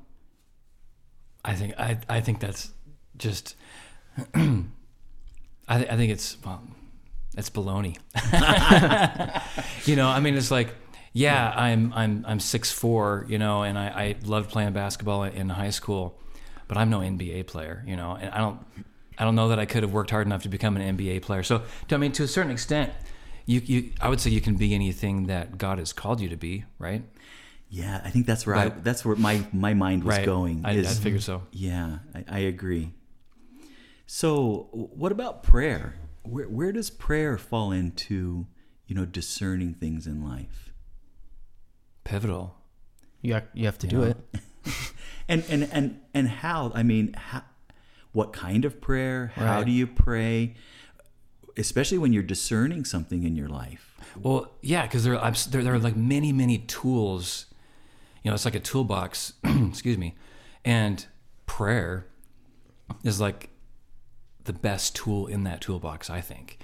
I 1.45 1.55
think 1.55 1.75
I 1.79 1.99
I 2.09 2.21
think 2.21 2.41
that's 2.41 2.73
just 3.17 3.57
I 4.35 5.79
th- 5.79 5.91
I 5.91 5.97
think 5.97 6.13
it's 6.13 6.37
well 6.45 6.63
it's 7.37 7.51
baloney. 7.51 7.99
you 9.87 9.97
know, 9.97 10.09
I 10.09 10.21
mean 10.21 10.37
it's 10.37 10.51
like 10.51 10.75
yeah, 11.13 11.53
I'm 11.57 11.93
I'm 11.95 12.25
I'm 12.27 12.41
six 12.41 12.71
four, 12.73 13.25
you 13.29 13.39
know, 13.39 13.63
and 13.63 13.79
I, 13.79 13.87
I 13.87 14.17
loved 14.25 14.51
playing 14.51 14.73
basketball 14.73 15.23
in 15.23 15.49
high 15.49 15.71
school, 15.71 16.21
but 16.69 16.77
I'm 16.77 16.91
no 16.91 16.99
NBA 16.99 17.47
player, 17.47 17.83
you 17.87 17.97
know, 17.97 18.19
and 18.21 18.31
I 18.35 18.39
don't 18.39 18.59
I 19.19 19.25
don't 19.25 19.35
know 19.35 19.49
that 19.49 19.59
I 19.59 19.67
could 19.67 19.83
have 19.83 19.93
worked 19.93 20.11
hard 20.11 20.27
enough 20.27 20.43
to 20.43 20.49
become 20.49 20.77
an 20.77 20.97
NBA 20.97 21.23
player. 21.23 21.43
So 21.43 21.63
I 21.91 21.97
mean 21.97 22.13
to 22.13 22.23
a 22.23 22.29
certain 22.29 22.51
extent, 22.51 22.93
you, 23.47 23.61
you 23.65 23.93
I 24.01 24.09
would 24.09 24.21
say 24.21 24.31
you 24.31 24.41
can 24.41 24.57
be 24.57 24.75
anything 24.75 25.27
that 25.27 25.59
God 25.59 25.79
has 25.79 25.93
called 25.93 26.21
you 26.21 26.29
to 26.29 26.37
be, 26.37 26.65
right? 26.79 27.03
Yeah, 27.69 28.01
I 28.05 28.11
think 28.11 28.27
that's 28.27 28.47
where 28.47 28.55
I, 28.55 28.69
that's 28.69 29.05
where 29.05 29.17
my 29.17 29.45
my 29.53 29.75
mind 29.75 30.05
was 30.05 30.17
right. 30.17 30.25
going. 30.25 30.63
I, 30.65 30.73
is, 30.75 30.99
I 30.99 31.03
figure 31.03 31.21
so. 31.21 31.43
Yeah, 31.51 31.99
I, 32.15 32.25
I, 32.29 32.39
agree. 32.41 32.93
So, 34.07 34.69
what 34.73 35.11
about 35.11 35.43
prayer? 35.43 35.97
Where 36.23 36.49
where 36.49 36.71
does 36.71 36.91
prayer 36.91 37.37
fall 37.37 37.73
into 37.73 38.47
you 38.87 38.95
know 38.95 39.05
discerning 39.05 39.75
things 39.75 40.07
in 40.07 40.25
life? 40.25 40.73
Pivotal. 42.05 42.57
You 43.21 43.35
have, 43.35 43.49
you 43.53 43.67
have 43.67 43.79
to 43.79 43.89
do 43.89 44.05
it. 44.05 44.17
and 45.29 45.45
and 45.49 45.69
and 45.73 46.01
and 46.15 46.29
how? 46.29 46.71
I 46.73 46.85
mean, 46.85 47.15
how, 47.15 47.43
what 48.17 48.33
kind 48.33 48.65
of 48.65 48.81
prayer, 48.81 49.31
how 49.35 49.59
Right. 49.59 49.67
do 49.67 49.71
you 49.71 49.87
pray, 49.87 50.55
especially 51.59 51.99
when 51.99 52.15
you're 52.15 52.23
discerning 52.23 52.83
something 52.87 53.25
in 53.25 53.37
your 53.37 53.49
life. 53.49 53.95
Well, 54.19 54.53
yeah, 54.63 54.83
because 54.87 55.05
there, 55.05 55.19
there, 55.51 55.63
there 55.63 55.75
are 55.75 55.79
like 55.79 55.97
many, 55.97 56.33
many 56.33 56.57
tools. 56.57 57.45
You 58.23 58.31
know, 58.31 58.35
it's 58.35 58.47
like 58.47 58.55
a 58.55 58.61
toolbox. 58.61 59.35
excuse 59.45 59.99
me, 59.99 60.15
and 60.65 61.05
prayer 61.45 62.07
is 63.05 63.21
like 63.21 63.51
the 64.45 64.55
best 64.55 64.97
tool 64.97 65.27
in 65.27 65.45
that 65.45 65.61
toolbox, 65.61 66.09
I 66.09 66.23
think. 66.23 66.59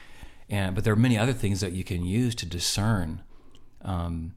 And 0.49 0.75
but 0.75 0.85
there 0.85 0.95
are 0.95 1.05
many 1.09 1.19
other 1.19 1.35
things 1.35 1.61
that 1.61 1.73
you 1.73 1.85
can 1.85 2.03
use 2.03 2.35
to 2.37 2.47
discern, 2.47 3.21
um, 3.83 4.33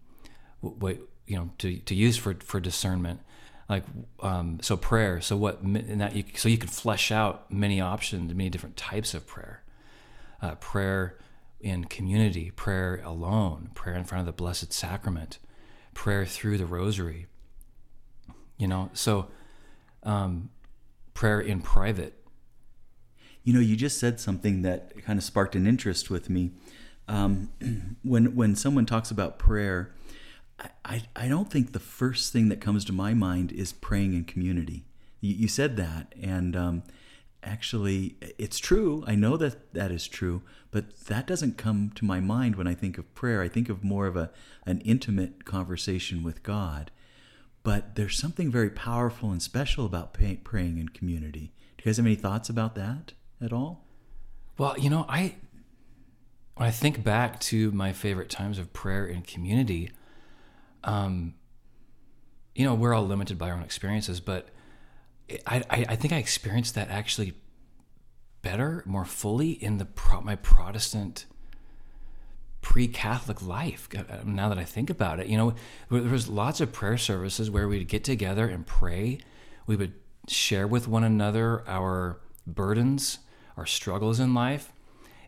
what 0.60 0.98
you 1.28 1.38
know, 1.38 1.52
to 1.60 1.78
to 1.78 1.96
use 1.96 2.18
for 2.18 2.34
for 2.42 2.60
discernment. 2.60 3.22
Like 3.68 3.84
um, 4.20 4.60
so, 4.62 4.78
prayer. 4.78 5.22
So 5.22 5.36
what? 5.38 5.62
And 5.62 6.00
that 6.00 6.16
you, 6.16 6.24
so 6.36 6.50
you 6.50 6.58
can 6.58 6.70
flesh 6.70 7.12
out 7.12 7.52
many 7.52 7.82
options, 7.82 8.34
many 8.34 8.50
different 8.50 8.78
types 8.78 9.14
of 9.14 9.26
prayer 9.26 9.64
uh, 10.42 10.56
prayer 10.56 11.18
in 11.60 11.86
community, 11.86 12.52
prayer 12.52 13.02
alone, 13.04 13.72
prayer 13.74 13.96
in 13.96 14.04
front 14.04 14.20
of 14.22 14.26
the 14.26 14.32
Blessed 14.32 14.72
Sacrament, 14.72 15.40
prayer 15.94 16.26
through 16.26 16.58
the 16.58 16.66
Rosary. 16.66 17.28
You 18.58 18.68
know, 18.68 18.90
so 18.94 19.28
um, 20.04 20.50
prayer 21.14 21.42
in 21.42 21.62
private. 21.62 22.14
You 23.44 23.54
know, 23.54 23.60
you 23.60 23.76
just 23.76 24.00
said 24.00 24.20
something 24.20 24.62
that 24.64 25.04
kind 25.04 25.18
of 25.18 25.24
sparked 25.24 25.56
an 25.56 25.68
interest 25.68 26.10
with 26.10 26.30
me. 26.30 26.52
Um, 27.08 27.50
when 28.04 28.36
when 28.36 28.56
someone 28.56 28.86
talks 28.86 29.12
about 29.12 29.40
prayer, 29.40 29.94
I, 30.86 31.04
I, 31.16 31.28
don't 31.28 31.52
think 31.52 31.74
the 31.74 31.80
first 31.80 32.32
thing 32.32 32.50
that 32.50 32.62
comes 32.62 32.86
to 32.86 32.94
my 32.94 33.14
mind 33.14 33.52
is 33.52 33.74
praying 33.74 34.14
in 34.14 34.24
community. 34.24 34.86
You, 35.20 35.34
you 35.34 35.48
said 35.48 35.76
that, 35.78 36.14
and 36.22 36.56
um, 36.56 36.84
actually, 37.44 38.16
it's 38.38 38.58
true. 38.58 39.04
I 39.06 39.16
know 39.16 39.36
that 39.38 39.74
that 39.74 39.92
is 39.92 40.08
true, 40.08 40.44
but 40.72 40.98
that 41.08 41.28
doesn't 41.28 41.58
come 41.58 41.92
to 41.96 42.06
my 42.06 42.20
mind 42.20 42.56
when 42.56 42.68
I 42.68 42.74
think 42.74 42.98
of 42.98 43.14
prayer. 43.16 43.42
I 43.42 43.50
think 43.50 43.68
of 43.68 43.84
more 43.84 44.08
of 44.08 44.16
a 44.16 44.32
an 44.66 44.80
intimate 44.82 45.46
conversation 45.46 46.24
with 46.24 46.44
God. 46.44 46.92
But 47.64 47.96
there's 47.96 48.18
something 48.18 48.52
very 48.52 48.70
powerful 48.70 49.32
and 49.32 49.42
special 49.42 49.86
about 49.86 50.14
pay, 50.14 50.36
praying 50.36 50.78
in 50.78 50.90
community. 50.90 51.52
Do 51.78 51.82
you 51.82 51.86
guys 51.86 51.98
have 51.98 52.06
any 52.06 52.16
thoughts 52.16 52.48
about 52.48 52.76
that 52.76 53.14
at 53.42 53.52
all? 53.52 53.86
Well, 54.58 54.78
you 54.78 54.90
know, 54.90 55.06
I 55.10 55.36
when 56.56 56.68
I 56.68 56.72
think 56.72 57.04
back 57.04 57.40
to 57.42 57.72
my 57.72 57.92
favorite 57.92 58.30
times 58.30 58.60
of 58.60 58.72
prayer 58.72 59.06
in 59.06 59.24
community, 59.24 59.92
um, 60.86 61.34
you 62.56 62.64
know, 62.64 62.74
we're 62.74 62.94
all 62.94 63.06
limited 63.06 63.38
by 63.38 63.50
our 63.50 63.58
own 63.58 63.64
experiences, 63.64 64.20
but 64.22 64.50
I, 65.46 65.64
I, 65.70 65.86
I 65.90 65.96
think 65.96 66.14
I 66.14 66.18
experienced 66.18 66.76
that 66.76 66.90
actually 66.90 67.34
better, 68.42 68.84
more 68.86 69.06
fully 69.06 69.52
in 69.52 69.78
the 69.78 69.86
pro- 69.86 70.22
my 70.22 70.36
Protestant 70.36 71.26
pre-Catholic 72.62 73.42
life. 73.42 73.90
uh, 73.96 74.22
Now 74.24 74.50
that 74.50 74.58
I 74.58 74.64
think 74.64 74.90
about 74.90 75.20
it, 75.20 75.28
you 75.28 75.38
know, 75.38 75.54
there 75.90 76.02
was 76.04 76.28
lots 76.30 76.62
of 76.62 76.72
prayer 76.72 76.98
services 76.98 77.50
where 77.52 77.68
we'd 77.68 77.88
get 77.88 78.04
together 78.04 78.48
and 78.48 78.66
pray. 78.66 79.20
We 79.68 79.76
would 79.76 79.94
share 80.28 80.68
with 80.68 80.88
one 80.88 81.04
another 81.04 81.64
our 81.68 82.22
burdens, 82.48 83.20
our 83.58 83.66
struggles 83.66 84.20
in 84.20 84.34
life, 84.34 84.72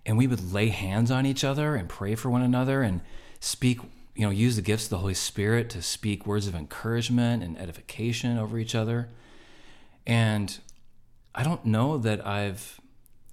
and 0.06 0.18
we 0.18 0.28
would 0.28 0.54
lay 0.54 0.70
hands 0.70 1.12
on 1.12 1.26
each 1.26 1.44
other 1.44 1.76
and 1.76 1.90
pray 1.90 2.16
for 2.16 2.30
one 2.30 2.42
another 2.42 2.82
and 2.82 3.02
speak. 3.40 3.80
You 4.18 4.26
know, 4.26 4.32
use 4.32 4.56
the 4.56 4.62
gifts 4.62 4.86
of 4.86 4.90
the 4.90 4.98
Holy 4.98 5.14
Spirit 5.14 5.70
to 5.72 5.82
speak 5.82 6.26
words 6.26 6.48
of 6.48 6.56
encouragement 6.56 7.44
and 7.44 7.58
edification 7.58 8.38
over 8.38 8.58
each 8.58 8.74
other. 8.74 9.10
And 10.06 10.58
I 11.36 11.44
don't 11.44 11.66
know 11.66 11.98
that 12.00 12.26
I've 12.26 12.82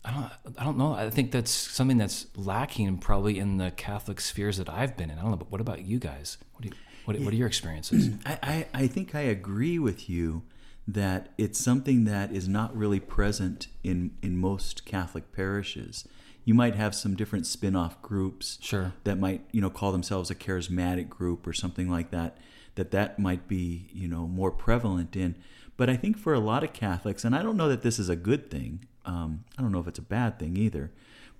I 0.05 0.12
don't 0.12 0.59
I 0.59 0.64
don't 0.64 0.76
know. 0.76 0.93
I 0.93 1.09
think 1.09 1.33
that's 1.33 1.50
something 1.50 1.97
that's 1.97 2.26
lacking 2.37 2.99
probably 2.99 3.38
in 3.38 3.57
the 3.57 3.71
Catholic 3.71 4.21
spheres 4.21 4.59
that 4.59 4.69
I've 4.69 4.97
been 4.97 5.11
in. 5.11 5.19
I 5.19 5.23
don't 5.23 5.31
know, 5.31 5.37
but 5.38 5.50
what 5.50 5.61
about 5.61 5.85
you 5.87 5.99
guys? 5.99 6.37
What 6.53 6.62
do 6.62 6.69
you 6.69 6.75
what, 7.05 7.19
what 7.21 7.33
are 7.33 7.37
your 7.37 7.47
experiences? 7.47 8.11
I, 8.26 8.38
I, 8.43 8.67
I 8.75 8.87
think 8.87 9.14
I 9.14 9.21
agree 9.21 9.79
with 9.79 10.09
you 10.09 10.43
that 10.87 11.31
it's 11.38 11.59
something 11.59 12.05
that 12.05 12.33
is 12.33 12.49
not 12.49 12.76
really 12.76 13.00
present 13.00 13.69
in, 13.83 14.12
in 14.23 14.37
most 14.37 14.85
Catholic 14.85 15.33
parishes. 15.33 16.07
You 16.45 16.55
might 16.55 16.75
have 16.75 16.95
some 16.95 17.15
different 17.17 17.47
spin 17.47 17.75
off 17.75 18.01
groups 18.03 18.59
Sure. 18.61 18.93
that 19.05 19.19
might, 19.19 19.45
you 19.51 19.61
know, 19.61 19.71
call 19.71 19.93
themselves 19.93 20.31
a 20.31 20.35
charismatic 20.35 21.09
group 21.09 21.47
or 21.47 21.53
something 21.53 21.91
like 21.91 22.11
that, 22.11 22.37
that 22.75 22.91
that 22.91 23.19
might 23.19 23.49
be, 23.49 23.89
you 23.93 24.09
know, 24.09 24.27
more 24.27 24.51
prevalent 24.51 25.17
in. 25.17 25.37
But 25.77 25.89
I 25.91 25.97
think 25.97 26.19
for 26.19 26.35
a 26.35 26.41
lot 26.41 26.63
of 26.63 26.73
Catholics, 26.73 27.25
and 27.25 27.35
I 27.35 27.43
don't 27.43 27.57
know 27.57 27.69
that 27.69 27.83
this 27.83 27.99
is 27.99 28.09
a 28.09 28.17
good 28.17 28.51
thing, 28.51 28.85
um, 29.05 29.45
I 29.59 29.63
don't 29.63 29.73
know 29.73 29.81
if 29.81 29.89
it's 29.89 29.99
a 29.99 30.03
bad 30.03 30.39
thing 30.39 30.57
either, 30.57 30.93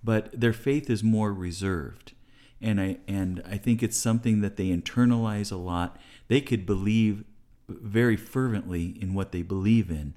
but 0.03 0.29
their 0.39 0.53
faith 0.53 0.91
is 0.91 1.03
more 1.03 1.33
reserved. 1.33 2.13
And 2.61 2.81
I, 2.81 2.99
and 3.07 3.43
I 3.45 3.59
think 3.59 3.83
it's 3.83 3.99
something 3.99 4.41
that 4.41 4.57
they 4.57 4.69
internalize 4.69 5.53
a 5.53 5.57
lot. 5.57 5.99
They 6.29 6.41
could 6.41 6.65
believe 6.65 7.25
very 7.69 8.17
fervently 8.17 8.97
in 9.01 9.13
what 9.15 9.33
they 9.33 9.43
believe 9.43 9.91
in, 9.91 10.15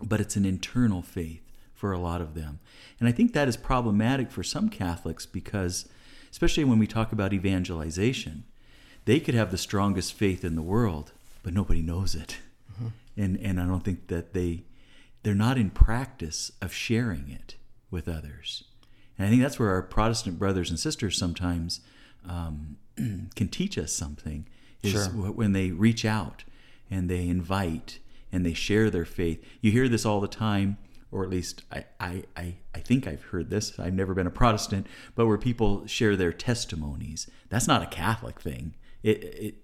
but 0.00 0.20
it's 0.20 0.36
an 0.36 0.44
internal 0.44 1.02
faith 1.02 1.42
for 1.82 1.90
a 1.92 1.98
lot 1.98 2.20
of 2.20 2.34
them. 2.34 2.60
And 3.00 3.08
I 3.08 3.12
think 3.12 3.32
that 3.32 3.48
is 3.48 3.56
problematic 3.56 4.30
for 4.30 4.44
some 4.44 4.68
Catholics 4.68 5.26
because, 5.26 5.88
especially 6.30 6.62
when 6.62 6.78
we 6.78 6.86
talk 6.86 7.10
about 7.10 7.32
evangelization, 7.32 8.44
they 9.04 9.18
could 9.18 9.34
have 9.34 9.50
the 9.50 9.58
strongest 9.58 10.12
faith 10.12 10.44
in 10.44 10.54
the 10.54 10.62
world, 10.62 11.10
but 11.42 11.52
nobody 11.52 11.82
knows 11.82 12.14
it. 12.14 12.36
And, 13.16 13.36
and 13.38 13.60
I 13.60 13.66
don't 13.66 13.82
think 13.82 14.06
that 14.06 14.32
they, 14.32 14.62
they're 15.24 15.34
not 15.34 15.58
in 15.58 15.70
practice 15.70 16.52
of 16.62 16.72
sharing 16.72 17.28
it 17.28 17.56
with 17.90 18.08
others. 18.08 18.62
And 19.18 19.26
I 19.26 19.30
think 19.30 19.42
that's 19.42 19.58
where 19.58 19.70
our 19.70 19.82
Protestant 19.82 20.38
brothers 20.38 20.70
and 20.70 20.78
sisters 20.78 21.18
sometimes 21.18 21.80
um, 22.28 22.76
can 22.96 23.48
teach 23.50 23.76
us 23.76 23.92
something 23.92 24.46
is 24.84 24.92
Sure. 24.92 25.06
when 25.08 25.50
they 25.52 25.72
reach 25.72 26.04
out 26.04 26.44
and 26.88 27.10
they 27.10 27.26
invite 27.26 27.98
and 28.30 28.46
they 28.46 28.54
share 28.54 28.88
their 28.88 29.04
faith. 29.04 29.44
You 29.60 29.72
hear 29.72 29.88
this 29.88 30.06
all 30.06 30.20
the 30.20 30.28
time, 30.28 30.78
or 31.12 31.22
at 31.22 31.30
least 31.30 31.62
I, 31.70 31.84
I, 32.00 32.24
I, 32.36 32.78
think 32.78 33.06
I've 33.06 33.22
heard 33.24 33.50
this. 33.50 33.78
I've 33.78 33.92
never 33.92 34.14
been 34.14 34.26
a 34.26 34.30
Protestant, 34.30 34.86
but 35.14 35.26
where 35.26 35.38
people 35.38 35.86
share 35.86 36.16
their 36.16 36.32
testimonies. 36.32 37.28
That's 37.50 37.68
not 37.68 37.82
a 37.82 37.86
Catholic 37.86 38.40
thing. 38.40 38.74
It, 39.02 39.22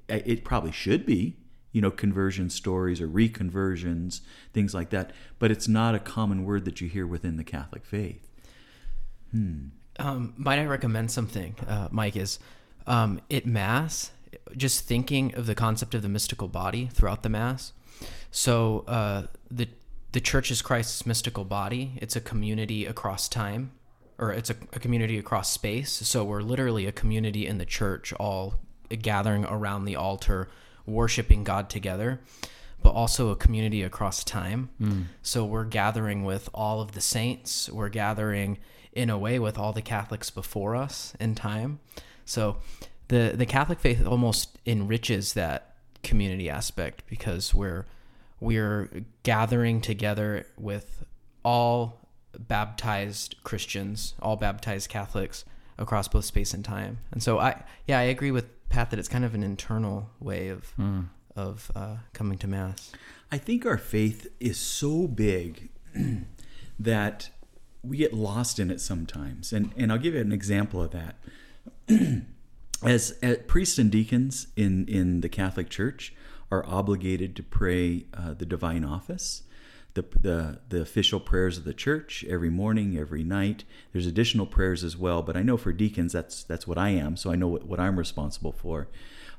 it, 0.08 0.22
it 0.26 0.44
probably 0.44 0.72
should 0.72 1.06
be, 1.06 1.38
you 1.72 1.80
know, 1.80 1.90
conversion 1.90 2.50
stories 2.50 3.00
or 3.00 3.08
reconversions, 3.08 4.20
things 4.52 4.74
like 4.74 4.90
that. 4.90 5.12
But 5.38 5.50
it's 5.50 5.66
not 5.66 5.94
a 5.94 5.98
common 5.98 6.44
word 6.44 6.66
that 6.66 6.80
you 6.80 6.88
hear 6.88 7.06
within 7.06 7.38
the 7.38 7.44
Catholic 7.44 7.84
faith. 7.84 8.28
Hmm. 9.30 9.68
Um, 9.98 10.34
might 10.36 10.58
I 10.58 10.66
recommend 10.66 11.10
something, 11.10 11.56
uh, 11.66 11.88
Mike? 11.90 12.16
Is 12.16 12.38
um, 12.86 13.20
at 13.30 13.46
Mass, 13.46 14.12
just 14.56 14.86
thinking 14.86 15.34
of 15.34 15.46
the 15.46 15.54
concept 15.54 15.94
of 15.94 16.02
the 16.02 16.08
mystical 16.08 16.46
body 16.46 16.88
throughout 16.92 17.22
the 17.22 17.28
Mass. 17.28 17.72
So 18.30 18.84
uh, 18.86 19.26
the 19.50 19.68
the 20.12 20.20
Church 20.20 20.50
is 20.50 20.62
Christ's 20.62 21.06
mystical 21.06 21.44
body. 21.44 21.92
It's 21.96 22.16
a 22.16 22.20
community 22.20 22.86
across 22.86 23.28
time, 23.28 23.72
or 24.18 24.32
it's 24.32 24.50
a, 24.50 24.56
a 24.72 24.78
community 24.78 25.18
across 25.18 25.50
space. 25.50 25.90
So 25.90 26.24
we're 26.24 26.42
literally 26.42 26.86
a 26.86 26.92
community 26.92 27.46
in 27.46 27.58
the 27.58 27.66
church, 27.66 28.12
all 28.14 28.54
gathering 29.02 29.44
around 29.44 29.84
the 29.84 29.96
altar, 29.96 30.48
worshiping 30.86 31.44
God 31.44 31.68
together. 31.68 32.20
But 32.80 32.90
also 32.90 33.30
a 33.30 33.36
community 33.36 33.82
across 33.82 34.22
time. 34.22 34.70
Hmm. 34.78 35.02
So 35.20 35.44
we're 35.44 35.64
gathering 35.64 36.22
with 36.22 36.48
all 36.54 36.80
of 36.80 36.92
the 36.92 37.00
saints. 37.00 37.68
We're 37.68 37.88
gathering 37.88 38.58
in 38.92 39.10
a 39.10 39.18
way 39.18 39.40
with 39.40 39.58
all 39.58 39.72
the 39.72 39.82
Catholics 39.82 40.30
before 40.30 40.76
us 40.76 41.12
in 41.18 41.34
time. 41.34 41.80
So 42.24 42.58
the 43.08 43.32
the 43.34 43.46
Catholic 43.46 43.80
faith 43.80 44.06
almost 44.06 44.58
enriches 44.64 45.32
that 45.32 45.74
community 46.04 46.48
aspect 46.48 47.02
because 47.08 47.52
we're 47.52 47.86
we're 48.40 48.90
gathering 49.22 49.80
together 49.80 50.46
with 50.56 51.04
all 51.44 52.08
baptized 52.38 53.36
Christians, 53.42 54.14
all 54.20 54.36
baptized 54.36 54.88
Catholics 54.88 55.44
across 55.76 56.08
both 56.08 56.24
space 56.24 56.54
and 56.54 56.64
time. 56.64 56.98
And 57.12 57.22
so 57.22 57.38
I 57.38 57.64
yeah, 57.86 57.98
I 57.98 58.02
agree 58.02 58.30
with 58.30 58.46
Pat 58.68 58.90
that 58.90 58.98
it's 58.98 59.08
kind 59.08 59.24
of 59.24 59.34
an 59.34 59.42
internal 59.42 60.10
way 60.20 60.48
of 60.48 60.72
of 61.36 61.70
uh, 61.74 61.96
coming 62.12 62.38
to 62.38 62.46
mass. 62.46 62.92
I 63.30 63.38
think 63.38 63.64
our 63.66 63.78
faith 63.78 64.26
is 64.40 64.58
so 64.58 65.06
big 65.06 65.70
that 66.78 67.30
we 67.82 67.98
get 67.98 68.12
lost 68.12 68.58
in 68.58 68.70
it 68.70 68.80
sometimes. 68.80 69.52
And 69.52 69.72
and 69.76 69.92
I'll 69.92 69.98
give 69.98 70.14
you 70.14 70.20
an 70.20 70.32
example 70.32 70.82
of 70.82 70.90
that. 70.90 71.16
as, 72.84 73.12
as 73.22 73.38
priests 73.46 73.78
and 73.78 73.90
deacons 73.90 74.48
in 74.56 74.86
in 74.86 75.20
the 75.20 75.28
Catholic 75.28 75.68
Church 75.68 76.12
are 76.50 76.64
obligated 76.66 77.36
to 77.36 77.42
pray 77.42 78.06
uh, 78.14 78.34
the 78.34 78.46
divine 78.46 78.84
office. 78.84 79.42
The, 79.94 80.04
the, 80.20 80.60
the 80.68 80.80
official 80.80 81.18
prayers 81.18 81.58
of 81.58 81.64
the 81.64 81.74
church 81.74 82.24
every 82.28 82.50
morning, 82.50 82.96
every 82.96 83.24
night. 83.24 83.64
There's 83.92 84.06
additional 84.06 84.46
prayers 84.46 84.84
as 84.84 84.96
well, 84.96 85.22
but 85.22 85.36
I 85.36 85.42
know 85.42 85.56
for 85.56 85.72
deacons 85.72 86.12
that's 86.12 86.44
that's 86.44 86.68
what 86.68 86.78
I 86.78 86.90
am, 86.90 87.16
so 87.16 87.32
I 87.32 87.36
know 87.36 87.48
what, 87.48 87.66
what 87.66 87.80
I'm 87.80 87.98
responsible 87.98 88.52
for. 88.52 88.88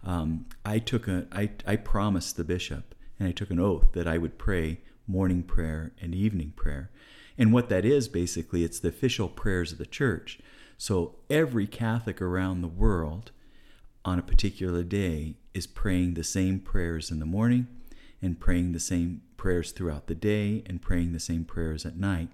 Um, 0.03 0.47
I 0.65 0.79
took 0.79 1.07
a 1.07 1.27
I, 1.31 1.51
I 1.65 1.77
promised 1.77 2.35
the 2.35 2.43
bishop 2.43 2.93
and 3.17 3.29
I 3.29 3.31
took 3.31 3.51
an 3.51 3.59
oath 3.59 3.93
that 3.93 4.07
I 4.07 4.17
would 4.17 4.37
pray 4.37 4.81
morning 5.07 5.43
prayer 5.43 5.93
and 6.01 6.13
evening 6.13 6.53
prayer. 6.55 6.89
And 7.37 7.53
what 7.53 7.69
that 7.69 7.85
is 7.85 8.09
basically, 8.09 8.63
it's 8.63 8.79
the 8.79 8.89
official 8.89 9.29
prayers 9.29 9.71
of 9.71 9.77
the 9.77 9.85
church. 9.85 10.39
So 10.77 11.15
every 11.29 11.67
Catholic 11.67 12.21
around 12.21 12.61
the 12.61 12.67
world 12.67 13.31
on 14.03 14.19
a 14.19 14.23
particular 14.23 14.83
day 14.83 15.35
is 15.53 15.67
praying 15.67 16.13
the 16.13 16.23
same 16.23 16.59
prayers 16.59 17.11
in 17.11 17.19
the 17.19 17.25
morning 17.25 17.67
and 18.21 18.39
praying 18.39 18.71
the 18.71 18.79
same 18.79 19.21
prayers 19.37 19.71
throughout 19.71 20.07
the 20.07 20.15
day 20.15 20.63
and 20.65 20.81
praying 20.81 21.13
the 21.13 21.19
same 21.19 21.45
prayers 21.45 21.85
at 21.85 21.97
night. 21.97 22.29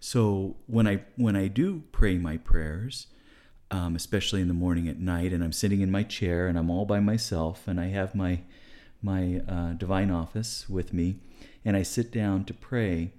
So 0.00 0.56
when 0.66 0.86
I 0.86 1.02
when 1.16 1.36
I 1.36 1.48
do 1.48 1.84
pray 1.92 2.16
my 2.18 2.36
prayers, 2.36 3.06
um, 3.70 3.96
especially 3.96 4.40
in 4.40 4.48
the 4.48 4.54
morning 4.54 4.88
at 4.88 4.98
night, 4.98 5.32
and 5.32 5.42
I'm 5.42 5.52
sitting 5.52 5.80
in 5.80 5.90
my 5.90 6.02
chair 6.02 6.46
and 6.46 6.58
I'm 6.58 6.70
all 6.70 6.84
by 6.84 7.00
myself, 7.00 7.66
and 7.66 7.80
I 7.80 7.88
have 7.88 8.14
my 8.14 8.40
my 9.02 9.42
uh, 9.48 9.72
divine 9.72 10.10
office 10.10 10.68
with 10.68 10.92
me, 10.92 11.16
and 11.64 11.76
I 11.76 11.82
sit 11.82 12.12
down 12.12 12.44
to 12.44 12.54
pray. 12.54 13.12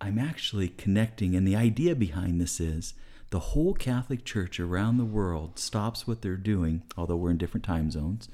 I'm 0.00 0.18
actually 0.18 0.68
connecting, 0.68 1.34
and 1.34 1.48
the 1.48 1.56
idea 1.56 1.94
behind 1.94 2.40
this 2.40 2.60
is 2.60 2.94
the 3.30 3.40
whole 3.40 3.74
Catholic 3.74 4.24
Church 4.24 4.60
around 4.60 4.98
the 4.98 5.04
world 5.04 5.58
stops 5.58 6.06
what 6.06 6.22
they're 6.22 6.36
doing, 6.36 6.82
although 6.96 7.16
we're 7.16 7.30
in 7.30 7.38
different 7.38 7.64
time 7.64 7.90
zones, 7.90 8.28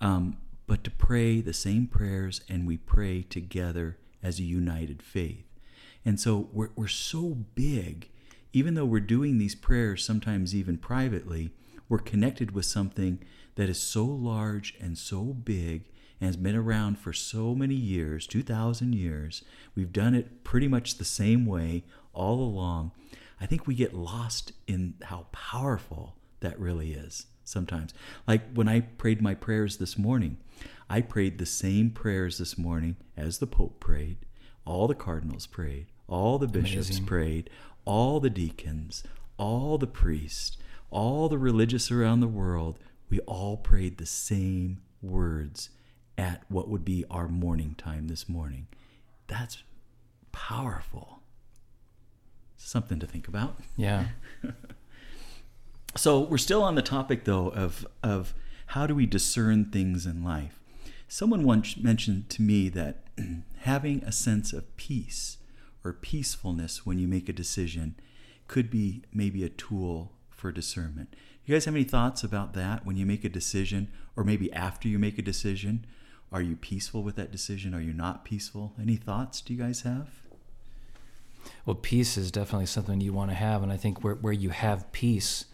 um, 0.00 0.36
but 0.66 0.84
to 0.84 0.90
pray 0.90 1.40
the 1.40 1.52
same 1.52 1.86
prayers, 1.86 2.42
and 2.48 2.66
we 2.66 2.76
pray 2.76 3.22
together 3.22 3.98
as 4.22 4.38
a 4.38 4.44
united 4.44 5.02
faith. 5.02 5.44
And 6.04 6.20
so 6.20 6.48
we're, 6.52 6.70
we're 6.76 6.88
so 6.88 7.36
big, 7.54 8.10
even 8.52 8.74
though 8.74 8.84
we're 8.84 9.00
doing 9.00 9.38
these 9.38 9.54
prayers 9.54 10.04
sometimes 10.04 10.54
even 10.54 10.78
privately, 10.78 11.50
we're 11.88 11.98
connected 11.98 12.50
with 12.50 12.66
something 12.66 13.18
that 13.56 13.68
is 13.68 13.80
so 13.80 14.04
large 14.04 14.74
and 14.80 14.96
so 14.96 15.22
big 15.22 15.90
and 16.20 16.28
has 16.28 16.36
been 16.36 16.56
around 16.56 16.98
for 16.98 17.12
so 17.12 17.54
many 17.54 17.74
years 17.74 18.26
2,000 18.26 18.94
years. 18.94 19.42
We've 19.74 19.92
done 19.92 20.14
it 20.14 20.44
pretty 20.44 20.68
much 20.68 20.98
the 20.98 21.04
same 21.04 21.46
way 21.46 21.84
all 22.12 22.40
along. 22.40 22.92
I 23.40 23.46
think 23.46 23.66
we 23.66 23.74
get 23.74 23.94
lost 23.94 24.52
in 24.66 24.94
how 25.04 25.26
powerful 25.32 26.16
that 26.40 26.58
really 26.58 26.92
is 26.92 27.26
sometimes. 27.48 27.92
Like 28.26 28.52
when 28.52 28.68
I 28.68 28.80
prayed 28.80 29.20
my 29.22 29.34
prayers 29.34 29.78
this 29.78 29.98
morning, 29.98 30.38
I 30.90 31.00
prayed 31.00 31.38
the 31.38 31.46
same 31.46 31.90
prayers 31.90 32.38
this 32.38 32.56
morning 32.56 32.96
as 33.16 33.38
the 33.38 33.46
Pope 33.46 33.80
prayed, 33.80 34.18
all 34.64 34.86
the 34.86 34.94
cardinals 34.94 35.46
prayed, 35.46 35.86
all 36.06 36.38
the 36.38 36.46
bishops 36.46 36.88
Amazing. 36.88 37.06
prayed, 37.06 37.50
all 37.84 38.20
the 38.20 38.30
deacons, 38.30 39.02
all 39.36 39.78
the 39.78 39.86
priests, 39.86 40.56
all 40.90 41.28
the 41.28 41.38
religious 41.38 41.90
around 41.90 42.20
the 42.20 42.28
world. 42.28 42.78
We 43.10 43.20
all 43.20 43.56
prayed 43.56 43.98
the 43.98 44.06
same 44.06 44.80
words 45.02 45.70
at 46.16 46.42
what 46.48 46.68
would 46.68 46.84
be 46.84 47.04
our 47.10 47.28
morning 47.28 47.74
time 47.78 48.08
this 48.08 48.28
morning. 48.28 48.66
That's 49.26 49.62
powerful. 50.32 51.20
Something 52.56 52.98
to 52.98 53.06
think 53.06 53.28
about. 53.28 53.58
Yeah. 53.76 54.08
So 55.96 56.20
we're 56.20 56.38
still 56.38 56.62
on 56.62 56.74
the 56.74 56.82
topic 56.82 57.24
though 57.24 57.48
of 57.48 57.86
of 58.02 58.34
how 58.66 58.86
do 58.86 58.94
we 58.94 59.06
discern 59.06 59.66
things 59.66 60.06
in 60.06 60.22
life. 60.22 60.60
Someone 61.08 61.44
once 61.44 61.76
mentioned 61.76 62.28
to 62.30 62.42
me 62.42 62.68
that 62.68 63.04
having 63.60 64.02
a 64.04 64.12
sense 64.12 64.52
of 64.52 64.76
peace 64.76 65.38
or 65.82 65.92
peacefulness 65.92 66.84
when 66.84 66.98
you 66.98 67.08
make 67.08 67.28
a 67.28 67.32
decision 67.32 67.96
could 68.46 68.70
be 68.70 69.02
maybe 69.12 69.42
a 69.42 69.48
tool 69.48 70.12
for 70.30 70.52
discernment. 70.52 71.14
You 71.44 71.54
guys 71.54 71.64
have 71.64 71.74
any 71.74 71.84
thoughts 71.84 72.22
about 72.22 72.52
that 72.54 72.84
when 72.84 72.96
you 72.96 73.06
make 73.06 73.24
a 73.24 73.28
decision 73.30 73.88
or 74.14 74.22
maybe 74.24 74.52
after 74.52 74.86
you 74.86 74.98
make 74.98 75.18
a 75.18 75.22
decision? 75.22 75.86
Are 76.30 76.42
you 76.42 76.56
peaceful 76.56 77.02
with 77.02 77.16
that 77.16 77.32
decision? 77.32 77.74
Are 77.74 77.80
you 77.80 77.94
not 77.94 78.24
peaceful? 78.24 78.74
Any 78.80 78.96
thoughts 78.96 79.40
do 79.40 79.54
you 79.54 79.58
guys 79.58 79.80
have? 79.80 80.10
Well, 81.64 81.76
peace 81.76 82.18
is 82.18 82.30
definitely 82.30 82.66
something 82.66 83.00
you 83.00 83.14
want 83.14 83.30
to 83.30 83.36
have, 83.36 83.62
and 83.62 83.72
I 83.72 83.78
think 83.78 84.04
where 84.04 84.16
where 84.16 84.32
you 84.32 84.50
have 84.50 84.92
peace, 84.92 85.46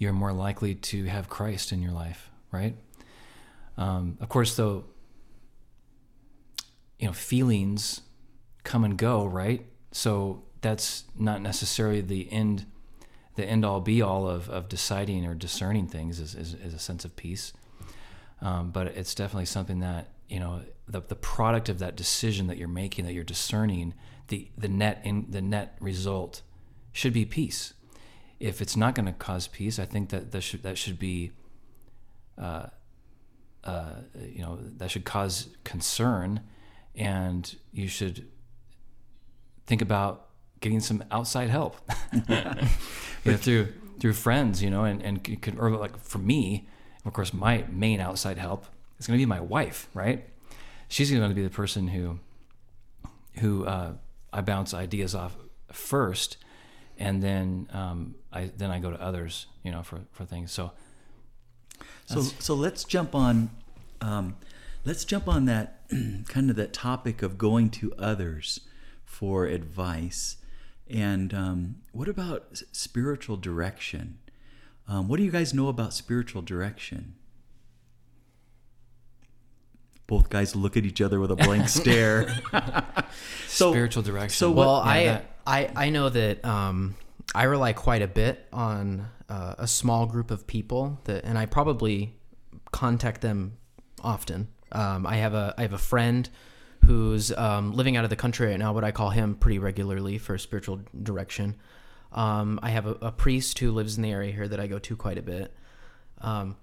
you're 0.00 0.14
more 0.14 0.32
likely 0.32 0.74
to 0.74 1.04
have 1.04 1.28
Christ 1.28 1.72
in 1.72 1.82
your 1.82 1.92
life, 1.92 2.30
right? 2.50 2.74
Um, 3.76 4.16
of 4.18 4.30
course, 4.30 4.56
though, 4.56 4.86
you 6.98 7.06
know, 7.06 7.12
feelings 7.12 8.00
come 8.64 8.82
and 8.82 8.96
go, 8.96 9.26
right? 9.26 9.66
So 9.92 10.42
that's 10.62 11.04
not 11.18 11.42
necessarily 11.42 12.00
the 12.00 12.32
end, 12.32 12.64
the 13.36 13.44
end 13.44 13.62
all 13.62 13.80
be 13.80 14.00
all 14.00 14.26
of, 14.26 14.48
of 14.48 14.70
deciding 14.70 15.26
or 15.26 15.34
discerning 15.34 15.86
things 15.86 16.18
is, 16.18 16.34
is, 16.34 16.54
is 16.54 16.72
a 16.72 16.78
sense 16.78 17.04
of 17.04 17.14
peace. 17.14 17.52
Um, 18.40 18.70
but 18.70 18.86
it's 18.86 19.14
definitely 19.14 19.44
something 19.44 19.80
that, 19.80 20.08
you 20.30 20.40
know, 20.40 20.62
the, 20.88 21.02
the 21.02 21.14
product 21.14 21.68
of 21.68 21.78
that 21.80 21.94
decision 21.94 22.46
that 22.46 22.56
you're 22.56 22.68
making, 22.68 23.04
that 23.04 23.12
you're 23.12 23.22
discerning, 23.22 23.92
the, 24.28 24.48
the 24.56 24.68
net 24.68 25.02
in 25.04 25.26
the 25.28 25.42
net 25.42 25.76
result 25.78 26.40
should 26.90 27.12
be 27.12 27.26
peace. 27.26 27.74
If 28.40 28.60
it's 28.60 28.76
not 28.76 28.94
going 28.94 29.06
to 29.06 29.12
cause 29.12 29.46
peace, 29.46 29.78
I 29.78 29.84
think 29.84 30.08
that 30.10 30.32
that 30.32 30.40
should, 30.40 30.62
that 30.62 30.78
should 30.78 30.98
be, 30.98 31.30
uh, 32.38 32.66
uh, 33.62 33.92
you 34.20 34.40
know, 34.40 34.58
that 34.78 34.90
should 34.90 35.04
cause 35.04 35.48
concern. 35.62 36.40
And 36.96 37.54
you 37.72 37.86
should 37.86 38.26
think 39.66 39.82
about 39.82 40.26
getting 40.60 40.80
some 40.80 41.04
outside 41.10 41.50
help. 41.50 41.76
You 43.22 43.32
know, 43.32 43.36
through 43.36 43.68
through 43.98 44.14
friends, 44.14 44.62
you 44.62 44.70
know, 44.70 44.84
and 44.84 45.02
and 45.02 45.58
or 45.58 45.70
like 45.72 45.98
for 45.98 46.16
me, 46.16 46.66
of 47.04 47.12
course, 47.12 47.34
my 47.34 47.64
main 47.70 48.00
outside 48.00 48.38
help 48.38 48.64
is 48.98 49.06
going 49.06 49.18
to 49.18 49.22
be 49.22 49.26
my 49.26 49.40
wife, 49.40 49.88
right? 49.92 50.24
She's 50.88 51.10
going 51.10 51.28
to 51.28 51.34
be 51.34 51.42
the 51.42 51.50
person 51.50 51.88
who 51.88 52.18
who 53.40 53.66
uh, 53.66 53.92
I 54.32 54.40
bounce 54.40 54.72
ideas 54.72 55.14
off 55.14 55.36
first, 55.70 56.38
and 57.00 57.20
then 57.22 57.68
um, 57.72 58.14
I 58.32 58.50
then 58.56 58.70
I 58.70 58.78
go 58.78 58.90
to 58.92 59.00
others, 59.02 59.46
you 59.64 59.72
know, 59.72 59.82
for 59.82 60.00
for 60.12 60.24
things. 60.24 60.52
So 60.52 60.70
So 62.06 62.20
so 62.22 62.54
let's 62.54 62.84
jump 62.84 63.14
on 63.14 63.50
um, 64.00 64.36
let's 64.84 65.04
jump 65.04 65.26
on 65.26 65.46
that 65.46 65.82
kind 66.28 66.50
of 66.50 66.56
that 66.56 66.72
topic 66.72 67.22
of 67.22 67.36
going 67.38 67.70
to 67.70 67.92
others 67.98 68.60
for 69.04 69.46
advice. 69.46 70.36
And 70.88 71.32
um, 71.34 71.76
what 71.92 72.08
about 72.08 72.62
spiritual 72.72 73.36
direction? 73.36 74.18
Um, 74.88 75.08
what 75.08 75.18
do 75.18 75.22
you 75.24 75.30
guys 75.30 75.54
know 75.54 75.68
about 75.68 75.92
spiritual 75.94 76.42
direction? 76.42 77.14
Both 80.06 80.28
guys 80.28 80.56
look 80.56 80.76
at 80.76 80.84
each 80.84 81.00
other 81.00 81.20
with 81.20 81.30
a 81.30 81.36
blank 81.36 81.68
stare. 81.80 82.28
so 83.46 83.70
spiritual 83.70 84.02
direction. 84.02 84.30
so 84.36 84.50
what- 84.50 84.66
Well, 84.66 84.76
Yeah, 84.84 84.90
I, 84.90 85.04
that- 85.04 85.39
I 85.46 85.70
I 85.76 85.90
know 85.90 86.08
that 86.08 86.44
um, 86.44 86.96
I 87.34 87.44
rely 87.44 87.72
quite 87.72 88.02
a 88.02 88.08
bit 88.08 88.46
on 88.52 89.08
uh, 89.28 89.54
a 89.58 89.66
small 89.66 90.06
group 90.06 90.30
of 90.30 90.46
people 90.46 90.98
that, 91.04 91.24
and 91.24 91.38
I 91.38 91.46
probably 91.46 92.14
contact 92.72 93.20
them 93.20 93.56
often. 94.02 94.48
Um, 94.72 95.06
I 95.06 95.16
have 95.16 95.34
a 95.34 95.54
I 95.58 95.62
have 95.62 95.72
a 95.72 95.78
friend 95.78 96.28
who's 96.84 97.30
um, 97.32 97.72
living 97.72 97.96
out 97.96 98.04
of 98.04 98.10
the 98.10 98.16
country 98.16 98.48
right 98.48 98.58
now, 98.58 98.72
but 98.72 98.84
I 98.84 98.90
call 98.90 99.10
him 99.10 99.34
pretty 99.34 99.58
regularly 99.58 100.18
for 100.18 100.38
spiritual 100.38 100.80
direction. 101.02 101.56
Um, 102.12 102.58
I 102.62 102.70
have 102.70 102.86
a, 102.86 102.96
a 103.02 103.12
priest 103.12 103.58
who 103.58 103.70
lives 103.70 103.96
in 103.96 104.02
the 104.02 104.10
area 104.10 104.32
here 104.32 104.48
that 104.48 104.58
I 104.58 104.66
go 104.66 104.78
to 104.78 104.96
quite 104.96 105.18
a 105.18 105.22
bit. 105.22 105.54
Um, 106.20 106.56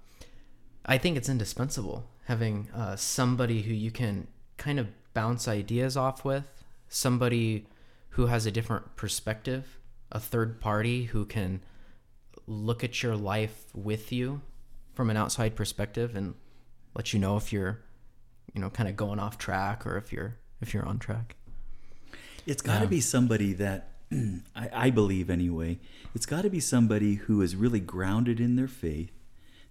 I 0.84 0.98
think 0.98 1.16
it's 1.16 1.28
indispensable 1.28 2.04
having 2.24 2.68
uh, 2.74 2.96
somebody 2.96 3.62
who 3.62 3.72
you 3.72 3.90
can 3.90 4.26
kind 4.58 4.78
of 4.78 4.88
bounce 5.14 5.48
ideas 5.48 5.96
off 5.96 6.24
with, 6.24 6.44
somebody 6.88 7.66
who 8.18 8.26
has 8.26 8.46
a 8.46 8.50
different 8.50 8.96
perspective, 8.96 9.78
a 10.10 10.18
third 10.18 10.60
party 10.60 11.04
who 11.04 11.24
can 11.24 11.60
look 12.48 12.82
at 12.82 13.00
your 13.00 13.14
life 13.14 13.66
with 13.72 14.10
you 14.10 14.40
from 14.92 15.08
an 15.08 15.16
outside 15.16 15.54
perspective 15.54 16.16
and 16.16 16.34
let 16.96 17.12
you 17.12 17.20
know 17.20 17.36
if 17.36 17.52
you're, 17.52 17.78
you 18.52 18.60
know, 18.60 18.70
kind 18.70 18.88
of 18.88 18.96
going 18.96 19.20
off 19.20 19.38
track 19.38 19.86
or 19.86 19.96
if 19.96 20.12
you're 20.12 20.36
if 20.60 20.74
you're 20.74 20.84
on 20.84 20.98
track. 20.98 21.36
It's 22.44 22.60
got 22.60 22.80
to 22.80 22.88
be 22.88 23.00
somebody 23.00 23.52
that 23.52 23.92
I, 24.12 24.68
I 24.72 24.90
believe 24.90 25.30
anyway. 25.30 25.78
It's 26.12 26.26
got 26.26 26.42
to 26.42 26.50
be 26.50 26.58
somebody 26.58 27.14
who 27.14 27.40
is 27.40 27.54
really 27.54 27.78
grounded 27.78 28.40
in 28.40 28.56
their 28.56 28.66
faith. 28.66 29.12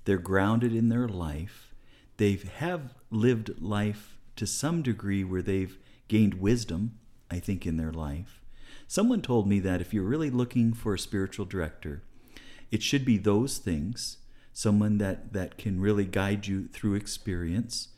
They're 0.06 0.18
grounded 0.18 0.74
in 0.74 0.88
their 0.88 1.10
life. 1.10 1.74
They 2.16 2.40
have 2.60 2.94
lived 3.12 3.62
life 3.62 4.18
to 4.38 4.48
some 4.48 4.84
degree 4.84 5.26
where 5.26 5.42
they've 5.42 5.78
gained 6.08 6.36
wisdom. 6.36 6.98
I 7.30 7.40
think 7.40 7.66
in 7.66 7.78
their 7.78 7.92
life. 7.92 8.37
Someone 8.88 9.22
told 9.22 9.48
me 9.48 9.60
that 9.60 9.82
if 9.82 9.94
you're 9.94 10.04
really 10.04 10.30
looking 10.30 10.74
for 10.74 10.94
a 10.94 11.00
spiritual 11.00 11.46
director, 11.46 12.04
it 12.72 12.82
should 12.82 13.04
be 13.04 13.18
those 13.18 13.58
things. 13.58 14.18
Someone 14.54 14.98
that 14.98 15.34
that 15.34 15.58
can 15.58 15.80
really 15.80 16.06
guide 16.06 16.48
you 16.48 16.68
through 16.68 16.96
experience 16.96 17.90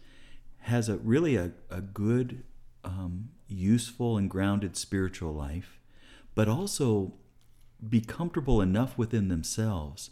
has 0.61 0.89
a 0.89 0.97
really 0.97 1.35
a, 1.35 1.51
a 1.69 1.81
good 1.81 2.43
um, 2.83 3.29
useful 3.47 4.17
and 4.17 4.29
grounded 4.29 4.75
spiritual 4.75 5.33
life, 5.33 5.79
but 6.35 6.47
also 6.47 7.13
be 7.87 8.01
comfortable 8.01 8.61
enough 8.61 8.97
within 8.97 9.29
themselves 9.29 10.09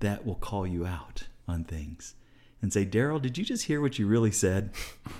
that 0.00 0.26
will 0.26 0.34
call 0.34 0.66
you 0.66 0.84
out 0.84 1.24
on 1.48 1.64
things 1.64 2.14
and 2.60 2.72
say, 2.72 2.84
Darrell, 2.84 3.18
did 3.18 3.38
you 3.38 3.44
just 3.44 3.64
hear 3.64 3.80
what 3.80 3.98
you 3.98 4.06
really 4.06 4.30
said? 4.30 4.72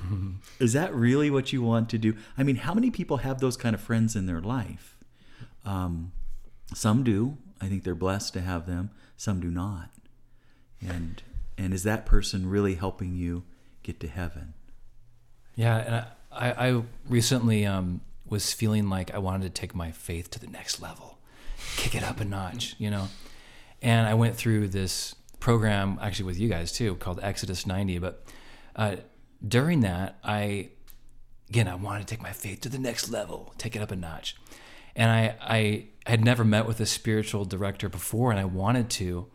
Is 0.58 0.72
that 0.72 0.94
really 0.94 1.30
what 1.30 1.52
you 1.52 1.62
want 1.62 1.88
to 1.90 1.98
do? 1.98 2.16
I 2.36 2.42
mean, 2.42 2.56
how 2.56 2.74
many 2.74 2.90
people 2.90 3.18
have 3.18 3.40
those 3.40 3.56
kind 3.56 3.74
of 3.74 3.80
friends 3.80 4.16
in 4.16 4.26
their 4.26 4.40
life? 4.40 4.95
Um, 5.66 6.12
some 6.74 7.04
do. 7.04 7.36
I 7.60 7.68
think 7.68 7.84
they're 7.84 7.94
blessed 7.94 8.32
to 8.34 8.40
have 8.40 8.66
them. 8.66 8.90
Some 9.16 9.40
do 9.40 9.50
not. 9.50 9.90
And 10.80 11.22
and 11.58 11.72
is 11.72 11.82
that 11.84 12.06
person 12.06 12.48
really 12.48 12.74
helping 12.74 13.14
you 13.14 13.44
get 13.82 14.00
to 14.00 14.08
heaven? 14.08 14.54
Yeah, 15.54 15.76
and 15.78 15.94
I, 16.30 16.68
I, 16.68 16.82
recently 17.08 17.64
um, 17.64 18.02
was 18.26 18.52
feeling 18.52 18.90
like 18.90 19.14
I 19.14 19.18
wanted 19.18 19.44
to 19.44 19.60
take 19.60 19.74
my 19.74 19.90
faith 19.90 20.28
to 20.32 20.38
the 20.38 20.46
next 20.46 20.82
level, 20.82 21.18
kick 21.76 21.94
it 21.94 22.02
up 22.02 22.20
a 22.20 22.26
notch, 22.26 22.74
you 22.78 22.90
know. 22.90 23.08
And 23.80 24.06
I 24.06 24.12
went 24.12 24.36
through 24.36 24.68
this 24.68 25.14
program 25.40 25.98
actually 26.02 26.26
with 26.26 26.38
you 26.38 26.48
guys 26.48 26.72
too, 26.72 26.96
called 26.96 27.20
Exodus 27.22 27.66
90. 27.66 27.98
But 27.98 28.24
uh, 28.74 28.96
during 29.46 29.80
that, 29.80 30.18
I 30.22 30.70
again 31.48 31.68
I 31.68 31.74
wanted 31.74 32.06
to 32.06 32.14
take 32.14 32.22
my 32.22 32.32
faith 32.32 32.60
to 32.62 32.68
the 32.68 32.78
next 32.78 33.08
level, 33.08 33.54
take 33.56 33.74
it 33.74 33.80
up 33.80 33.90
a 33.90 33.96
notch. 33.96 34.36
And 34.96 35.10
I 35.10 35.36
I 35.40 35.86
had 36.10 36.24
never 36.24 36.44
met 36.44 36.66
with 36.66 36.80
a 36.80 36.86
spiritual 36.86 37.44
director 37.44 37.88
before, 37.88 38.30
and 38.30 38.40
I 38.40 38.44
wanted 38.44 38.90
to. 38.90 39.26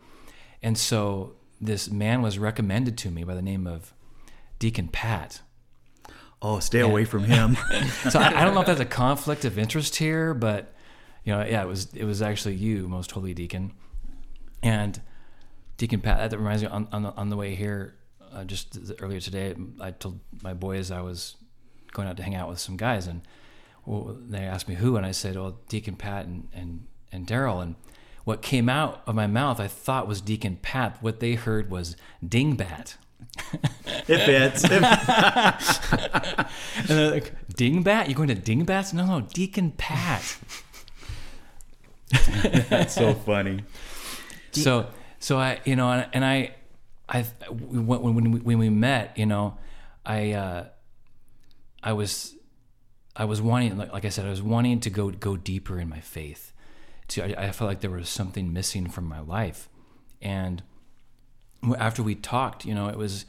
And 0.62 0.76
so 0.76 1.34
this 1.60 1.90
man 1.90 2.22
was 2.22 2.38
recommended 2.38 2.98
to 2.98 3.10
me 3.10 3.24
by 3.24 3.34
the 3.34 3.42
name 3.42 3.66
of 3.66 3.94
Deacon 4.58 4.88
Pat. 4.88 5.40
Oh, 6.40 6.58
stay 6.58 6.80
away 6.80 7.04
from 7.04 7.24
him. 7.24 7.56
so 8.10 8.18
I, 8.18 8.40
I, 8.40 8.44
don't 8.44 8.54
know 8.54 8.60
if 8.60 8.66
that's 8.66 8.80
a 8.80 8.84
conflict 8.84 9.44
of 9.44 9.58
interest 9.58 9.96
here, 9.96 10.34
but 10.34 10.74
you 11.24 11.32
know, 11.32 11.44
yeah, 11.44 11.62
it 11.62 11.68
was 11.68 11.92
it 11.94 12.04
was 12.04 12.20
actually 12.20 12.56
you, 12.56 12.88
most 12.88 13.12
holy 13.12 13.32
deacon, 13.32 13.72
and 14.62 15.00
Deacon 15.76 16.00
Pat. 16.00 16.30
That 16.30 16.36
reminds 16.36 16.62
me 16.62 16.68
on 16.68 16.88
on 16.90 17.02
the, 17.04 17.10
on 17.14 17.28
the 17.28 17.36
way 17.36 17.54
here, 17.54 17.94
uh, 18.32 18.44
just 18.44 18.78
earlier 19.00 19.20
today, 19.20 19.54
I 19.80 19.92
told 19.92 20.20
my 20.42 20.54
boys 20.54 20.90
I 20.90 21.00
was 21.00 21.36
going 21.92 22.08
out 22.08 22.16
to 22.16 22.22
hang 22.22 22.34
out 22.34 22.48
with 22.48 22.58
some 22.58 22.76
guys, 22.76 23.06
and 23.06 23.22
well, 23.84 24.16
they 24.20 24.40
asked 24.40 24.68
me 24.68 24.76
who, 24.76 24.96
and 24.96 25.04
I 25.04 25.12
said, 25.12 25.36
"Well, 25.36 25.58
Deacon 25.68 25.96
Pat 25.96 26.26
and 26.26 26.48
and 26.52 26.86
and 27.10 27.26
Darrell." 27.26 27.60
And 27.60 27.74
what 28.24 28.42
came 28.42 28.68
out 28.68 29.02
of 29.06 29.14
my 29.14 29.26
mouth, 29.26 29.58
I 29.60 29.66
thought 29.66 30.06
was 30.06 30.20
Deacon 30.20 30.58
Pat. 30.62 30.98
What 31.00 31.20
they 31.20 31.34
heard 31.34 31.70
was 31.70 31.96
Dingbat. 32.24 32.96
it 34.08 34.18
fits. 34.18 34.64
and 34.70 34.82
they're 36.86 37.10
like, 37.10 37.48
Dingbat? 37.48 38.08
You're 38.08 38.16
going 38.16 38.28
to 38.28 38.34
Dingbats? 38.34 38.92
No, 38.92 39.06
no, 39.06 39.22
Deacon 39.22 39.72
Pat. 39.72 40.36
That's 42.68 42.94
so 42.94 43.14
funny. 43.14 43.64
So, 44.52 44.86
so 45.18 45.38
I, 45.38 45.60
you 45.64 45.76
know, 45.76 45.90
and 45.90 46.24
I, 46.24 46.54
I, 47.08 47.22
when, 47.50 48.14
when 48.14 48.30
we, 48.30 48.40
when 48.40 48.58
we 48.58 48.68
met, 48.68 49.16
you 49.16 49.26
know, 49.26 49.58
I, 50.04 50.32
uh, 50.32 50.66
I 51.82 51.94
was, 51.94 52.34
I 53.14 53.24
was 53.24 53.42
wanting, 53.42 53.76
like, 53.76 54.04
I 54.04 54.08
said, 54.08 54.26
I 54.26 54.30
was 54.30 54.42
wanting 54.42 54.80
to 54.80 54.90
go, 54.90 55.10
go 55.10 55.36
deeper 55.36 55.78
in 55.78 55.88
my 55.88 56.00
faith. 56.00 56.52
To, 57.08 57.38
I, 57.38 57.48
I 57.48 57.52
felt 57.52 57.68
like 57.68 57.80
there 57.80 57.90
was 57.90 58.08
something 58.08 58.52
missing 58.52 58.88
from 58.88 59.04
my 59.04 59.20
life. 59.20 59.68
And 60.22 60.62
after 61.76 62.02
we 62.02 62.14
talked, 62.14 62.64
you 62.64 62.74
know, 62.74 62.88
it 62.88 62.96
was, 62.96 63.26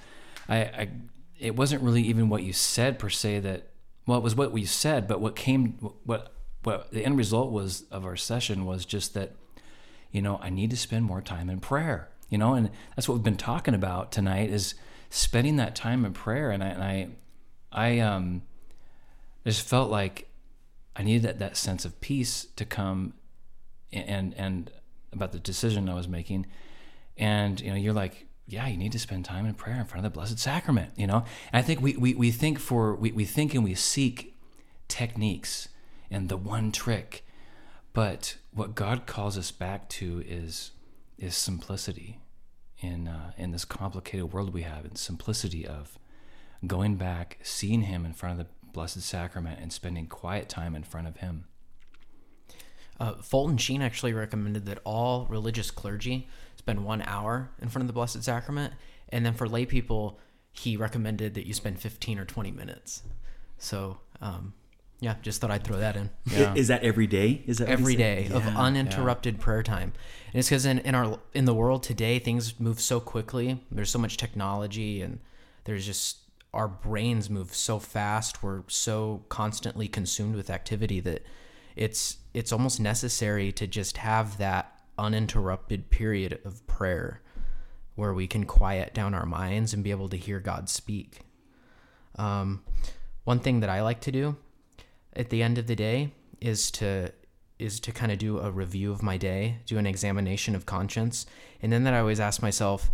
I, 0.47 0.57
I, 0.57 0.89
it 1.37 1.55
wasn't 1.55 1.83
really 1.83 2.01
even 2.03 2.29
what 2.29 2.43
you 2.43 2.53
said 2.53 2.97
per 2.97 3.09
se 3.09 3.39
that, 3.39 3.69
well, 4.07 4.17
it 4.17 4.23
was 4.23 4.35
what 4.35 4.51
we 4.51 4.65
said, 4.65 5.07
but 5.07 5.19
what 5.19 5.35
came, 5.35 5.73
what, 6.03 6.33
what 6.63 6.91
the 6.91 7.05
end 7.05 7.17
result 7.17 7.51
was 7.51 7.83
of 7.91 8.05
our 8.05 8.15
session 8.15 8.65
was 8.65 8.85
just 8.85 9.13
that, 9.13 9.35
you 10.11 10.21
know, 10.21 10.39
I 10.41 10.49
need 10.49 10.69
to 10.69 10.77
spend 10.77 11.03
more 11.05 11.21
time 11.21 11.49
in 11.49 11.59
prayer, 11.59 12.09
you 12.29 12.37
know, 12.37 12.53
and 12.53 12.69
that's 12.95 13.09
what 13.09 13.15
we've 13.15 13.23
been 13.23 13.35
talking 13.35 13.73
about 13.73 14.11
tonight 14.11 14.49
is 14.49 14.75
spending 15.09 15.57
that 15.57 15.75
time 15.75 16.05
in 16.05 16.13
prayer. 16.13 16.51
And 16.51 16.63
I, 16.63 16.67
and 16.67 16.83
I, 16.83 17.07
I, 17.71 17.99
um, 17.99 18.43
just 19.45 19.67
felt 19.67 19.89
like 19.89 20.29
I 20.95 21.03
needed 21.03 21.23
that, 21.23 21.39
that 21.39 21.57
sense 21.57 21.85
of 21.85 21.99
peace 22.01 22.47
to 22.55 22.65
come 22.65 23.13
and, 23.91 24.33
and 24.37 24.71
about 25.11 25.31
the 25.31 25.39
decision 25.39 25.89
I 25.89 25.93
was 25.93 26.07
making. 26.07 26.45
And 27.17 27.59
you 27.59 27.69
know 27.69 27.75
you're 27.75 27.93
like 27.93 28.27
yeah 28.47 28.67
you 28.67 28.77
need 28.77 28.91
to 28.91 28.99
spend 28.99 29.25
time 29.25 29.45
in 29.45 29.53
prayer 29.53 29.79
in 29.79 29.85
front 29.85 30.05
of 30.05 30.11
the 30.11 30.15
blessed 30.15 30.39
sacrament 30.39 30.91
you 30.95 31.07
know? 31.07 31.25
And 31.51 31.59
i 31.59 31.61
think 31.61 31.81
we, 31.81 31.95
we, 31.95 32.13
we 32.13 32.31
think 32.31 32.59
for 32.59 32.95
we, 32.95 33.11
we 33.11 33.25
think 33.25 33.53
and 33.53 33.63
we 33.63 33.75
seek 33.75 34.37
techniques 34.87 35.69
and 36.11 36.29
the 36.29 36.37
one 36.37 36.71
trick 36.71 37.25
but 37.93 38.37
what 38.51 38.75
god 38.75 39.05
calls 39.05 39.37
us 39.37 39.51
back 39.51 39.89
to 39.89 40.23
is 40.27 40.71
is 41.17 41.35
simplicity 41.35 42.19
in 42.79 43.07
uh, 43.07 43.31
in 43.37 43.51
this 43.51 43.65
complicated 43.65 44.33
world 44.33 44.53
we 44.53 44.63
have 44.63 44.83
and 44.85 44.97
simplicity 44.97 45.65
of 45.65 45.97
going 46.67 46.95
back 46.95 47.39
seeing 47.43 47.83
him 47.83 48.05
in 48.05 48.13
front 48.13 48.39
of 48.39 48.45
the 48.45 48.53
blessed 48.73 49.01
sacrament 49.01 49.59
and 49.61 49.71
spending 49.71 50.07
quiet 50.07 50.49
time 50.49 50.75
in 50.75 50.83
front 50.83 51.07
of 51.07 51.17
him 51.17 51.45
uh, 52.99 53.15
Fulton 53.15 53.57
Sheen 53.57 53.81
actually 53.81 54.13
recommended 54.13 54.65
that 54.65 54.79
all 54.83 55.25
religious 55.29 55.71
clergy 55.71 56.27
spend 56.55 56.85
one 56.85 57.01
hour 57.01 57.49
in 57.61 57.69
front 57.69 57.83
of 57.83 57.87
the 57.87 57.93
Blessed 57.93 58.23
Sacrament, 58.23 58.73
and 59.09 59.25
then 59.25 59.33
for 59.33 59.47
lay 59.47 59.65
people, 59.65 60.19
he 60.51 60.77
recommended 60.77 61.33
that 61.33 61.45
you 61.45 61.53
spend 61.53 61.79
15 61.79 62.19
or 62.19 62.25
20 62.25 62.51
minutes. 62.51 63.03
So, 63.57 63.97
um, 64.21 64.53
yeah, 64.99 65.15
just 65.21 65.41
thought 65.41 65.51
I'd 65.51 65.63
throw 65.63 65.79
that 65.79 65.97
in. 65.97 66.11
Yeah. 66.31 66.53
Is 66.55 66.69
that 66.69 66.83
every 66.83 67.07
day? 67.07 67.43
Is 67.45 67.57
that 67.57 67.67
every 67.67 67.95
day 67.95 68.27
yeah. 68.29 68.37
of 68.37 68.47
uninterrupted 68.47 69.35
yeah. 69.35 69.43
prayer 69.43 69.63
time? 69.63 69.91
And 70.31 70.39
it's 70.39 70.47
because 70.47 70.65
in, 70.65 70.79
in 70.79 70.95
our 70.95 71.19
in 71.33 71.43
the 71.43 71.53
world 71.53 71.83
today, 71.83 72.19
things 72.19 72.57
move 72.59 72.79
so 72.79 73.01
quickly. 73.01 73.61
There's 73.69 73.89
so 73.89 73.99
much 73.99 74.15
technology, 74.15 75.01
and 75.01 75.19
there's 75.65 75.85
just 75.85 76.19
our 76.53 76.67
brains 76.67 77.29
move 77.29 77.53
so 77.53 77.79
fast. 77.79 78.43
We're 78.43 78.63
so 78.67 79.25
constantly 79.29 79.87
consumed 79.87 80.35
with 80.35 80.49
activity 80.49 80.99
that 81.01 81.25
it's 81.75 82.17
it's 82.33 82.51
almost 82.51 82.79
necessary 82.79 83.51
to 83.53 83.67
just 83.67 83.97
have 83.97 84.37
that 84.37 84.79
uninterrupted 84.97 85.89
period 85.89 86.39
of 86.45 86.65
prayer 86.67 87.21
where 87.95 88.13
we 88.13 88.27
can 88.27 88.45
quiet 88.45 88.93
down 88.93 89.13
our 89.13 89.25
minds 89.25 89.73
and 89.73 89.83
be 89.83 89.91
able 89.91 90.09
to 90.09 90.17
hear 90.17 90.39
God 90.39 90.69
speak. 90.69 91.21
Um, 92.15 92.63
one 93.23 93.39
thing 93.39 93.59
that 93.61 93.69
I 93.69 93.81
like 93.81 94.01
to 94.01 94.11
do 94.11 94.37
at 95.15 95.29
the 95.29 95.41
end 95.43 95.57
of 95.57 95.67
the 95.67 95.75
day 95.75 96.11
is 96.41 96.69
to 96.71 97.11
is 97.59 97.79
to 97.79 97.91
kind 97.91 98.11
of 98.11 98.17
do 98.17 98.39
a 98.39 98.51
review 98.51 98.91
of 98.91 99.01
my 99.01 99.15
day, 99.15 99.59
do 99.65 99.77
an 99.77 99.87
examination 99.87 100.55
of 100.55 100.65
conscience, 100.65 101.25
and 101.61 101.71
then 101.71 101.83
that 101.83 101.93
I 101.93 101.99
always 101.99 102.19
ask 102.19 102.41
myself, 102.41 102.91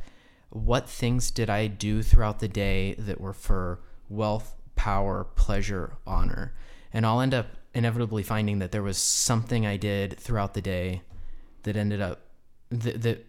what 0.49 0.89
things 0.89 1.31
did 1.31 1.49
I 1.49 1.67
do 1.67 2.01
throughout 2.01 2.39
the 2.39 2.47
day 2.47 2.95
that 2.95 3.21
were 3.21 3.33
for 3.33 3.79
wealth, 4.09 4.55
power, 4.75 5.23
pleasure, 5.23 5.97
honor? 6.07 6.53
And 6.91 7.05
I'll 7.05 7.21
end 7.21 7.33
up 7.33 7.47
inevitably 7.73 8.23
finding 8.23 8.59
that 8.59 8.71
there 8.71 8.83
was 8.83 8.97
something 8.97 9.65
I 9.65 9.77
did 9.77 10.19
throughout 10.19 10.53
the 10.53 10.61
day 10.61 11.03
that 11.63 11.75
ended 11.75 12.01
up 12.01 12.21
that, 12.69 13.01
that 13.01 13.25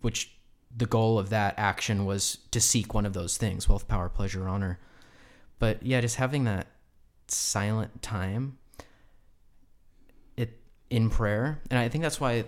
which 0.00 0.32
the 0.76 0.86
goal 0.86 1.18
of 1.18 1.30
that 1.30 1.54
action 1.56 2.04
was 2.04 2.38
to 2.50 2.60
seek 2.60 2.94
one 2.94 3.06
of 3.06 3.12
those 3.12 3.36
things 3.36 3.68
wealth 3.68 3.86
power 3.88 4.08
pleasure 4.08 4.48
honor 4.48 4.78
but 5.58 5.82
yeah 5.82 6.00
just 6.00 6.16
having 6.16 6.44
that 6.44 6.66
silent 7.28 8.02
time 8.02 8.58
it 10.36 10.60
in 10.90 11.08
prayer 11.08 11.60
and 11.70 11.78
i 11.78 11.88
think 11.88 12.02
that's 12.02 12.20
why 12.20 12.44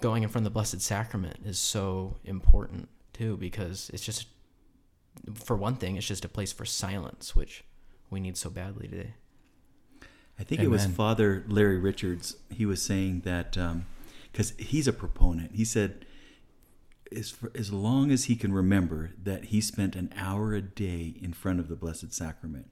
going 0.00 0.22
in 0.22 0.28
front 0.28 0.46
of 0.46 0.52
the 0.52 0.54
blessed 0.54 0.80
sacrament 0.80 1.38
is 1.44 1.58
so 1.58 2.16
important 2.24 2.88
too 3.12 3.36
because 3.36 3.90
it's 3.92 4.04
just 4.04 4.26
for 5.34 5.56
one 5.56 5.76
thing 5.76 5.96
it's 5.96 6.06
just 6.06 6.24
a 6.24 6.28
place 6.28 6.52
for 6.52 6.64
silence 6.64 7.36
which 7.36 7.64
we 8.10 8.20
need 8.20 8.36
so 8.36 8.48
badly 8.48 8.88
today 8.88 9.14
I 10.38 10.44
think 10.44 10.60
Amen. 10.60 10.66
it 10.66 10.70
was 10.72 10.86
Father 10.86 11.44
Larry 11.46 11.78
Richards. 11.78 12.36
He 12.50 12.66
was 12.66 12.82
saying 12.82 13.20
that 13.20 13.52
because 13.52 14.50
um, 14.50 14.56
he's 14.58 14.88
a 14.88 14.92
proponent. 14.92 15.54
He 15.54 15.64
said, 15.64 16.04
as, 17.14 17.30
for, 17.30 17.52
as 17.54 17.72
long 17.72 18.10
as 18.10 18.24
he 18.24 18.36
can 18.36 18.52
remember 18.52 19.12
that 19.22 19.46
he 19.46 19.60
spent 19.60 19.94
an 19.94 20.12
hour 20.16 20.54
a 20.54 20.62
day 20.62 21.14
in 21.20 21.32
front 21.32 21.60
of 21.60 21.68
the 21.68 21.76
Blessed 21.76 22.12
Sacrament. 22.12 22.70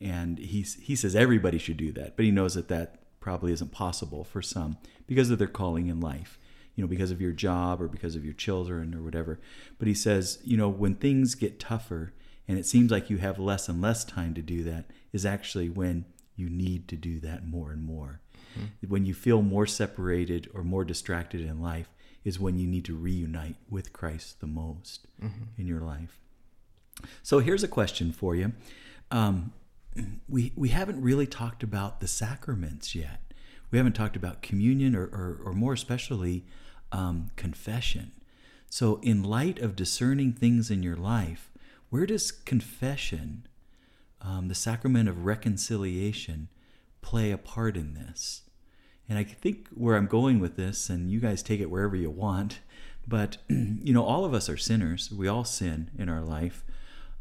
And 0.00 0.38
he, 0.38 0.62
he 0.62 0.96
says 0.96 1.14
everybody 1.14 1.58
should 1.58 1.76
do 1.76 1.92
that, 1.92 2.16
but 2.16 2.24
he 2.24 2.30
knows 2.30 2.54
that 2.54 2.68
that 2.68 3.20
probably 3.20 3.52
isn't 3.52 3.72
possible 3.72 4.24
for 4.24 4.42
some 4.42 4.76
because 5.06 5.30
of 5.30 5.38
their 5.38 5.46
calling 5.46 5.86
in 5.88 6.00
life, 6.00 6.38
you 6.76 6.84
know, 6.84 6.88
because 6.88 7.10
of 7.10 7.20
your 7.20 7.32
job 7.32 7.82
or 7.82 7.88
because 7.88 8.14
of 8.14 8.24
your 8.24 8.34
children 8.34 8.94
or 8.94 9.02
whatever. 9.02 9.40
But 9.78 9.88
he 9.88 9.94
says, 9.94 10.38
you 10.44 10.56
know, 10.56 10.68
when 10.68 10.94
things 10.94 11.34
get 11.34 11.58
tougher 11.58 12.12
and 12.46 12.58
it 12.58 12.66
seems 12.66 12.92
like 12.92 13.10
you 13.10 13.16
have 13.16 13.38
less 13.38 13.68
and 13.68 13.82
less 13.82 14.04
time 14.04 14.34
to 14.34 14.42
do 14.42 14.62
that, 14.64 14.84
is 15.12 15.26
actually 15.26 15.68
when 15.68 16.04
you 16.36 16.48
need 16.48 16.86
to 16.88 16.96
do 16.96 17.18
that 17.20 17.46
more 17.46 17.72
and 17.72 17.82
more. 17.82 18.20
Mm-hmm. 18.56 18.88
When 18.88 19.06
you 19.06 19.14
feel 19.14 19.42
more 19.42 19.66
separated 19.66 20.48
or 20.54 20.62
more 20.62 20.84
distracted 20.84 21.40
in 21.40 21.60
life, 21.60 21.88
is 22.24 22.38
when 22.38 22.58
you 22.58 22.66
need 22.66 22.84
to 22.84 22.94
reunite 22.94 23.56
with 23.70 23.92
Christ 23.92 24.40
the 24.40 24.46
most 24.46 25.06
mm-hmm. 25.22 25.44
in 25.56 25.66
your 25.66 25.80
life. 25.80 26.20
So 27.22 27.38
here's 27.38 27.62
a 27.62 27.68
question 27.68 28.12
for 28.12 28.34
you. 28.34 28.52
Um, 29.10 29.52
we 30.28 30.52
we 30.56 30.70
haven't 30.70 31.00
really 31.00 31.26
talked 31.26 31.62
about 31.62 32.00
the 32.00 32.08
sacraments 32.08 32.94
yet. 32.94 33.32
We 33.70 33.78
haven't 33.78 33.94
talked 33.94 34.16
about 34.16 34.42
communion 34.42 34.94
or, 34.94 35.04
or, 35.04 35.40
or 35.44 35.52
more 35.52 35.72
especially 35.72 36.44
um, 36.96 37.30
confession. 37.36 38.12
So, 38.70 38.98
in 39.02 39.22
light 39.22 39.58
of 39.58 39.76
discerning 39.76 40.32
things 40.32 40.70
in 40.70 40.82
your 40.82 40.96
life, 40.96 41.52
where 41.90 42.06
does 42.06 42.30
confession, 42.32 43.46
um, 44.22 44.48
the 44.48 44.54
sacrament 44.54 45.08
of 45.08 45.26
reconciliation, 45.26 46.48
play 47.02 47.30
a 47.30 47.38
part 47.38 47.76
in 47.76 47.94
this? 47.94 48.42
And 49.08 49.18
I 49.18 49.24
think 49.24 49.68
where 49.74 49.96
I'm 49.96 50.06
going 50.06 50.40
with 50.40 50.56
this, 50.56 50.88
and 50.88 51.10
you 51.10 51.20
guys 51.20 51.42
take 51.42 51.60
it 51.60 51.70
wherever 51.70 51.94
you 51.94 52.10
want, 52.10 52.60
but 53.06 53.36
you 53.48 53.92
know, 53.92 54.02
all 54.02 54.24
of 54.24 54.34
us 54.34 54.48
are 54.48 54.56
sinners. 54.56 55.12
We 55.12 55.28
all 55.28 55.44
sin 55.44 55.90
in 55.98 56.08
our 56.08 56.22
life. 56.22 56.64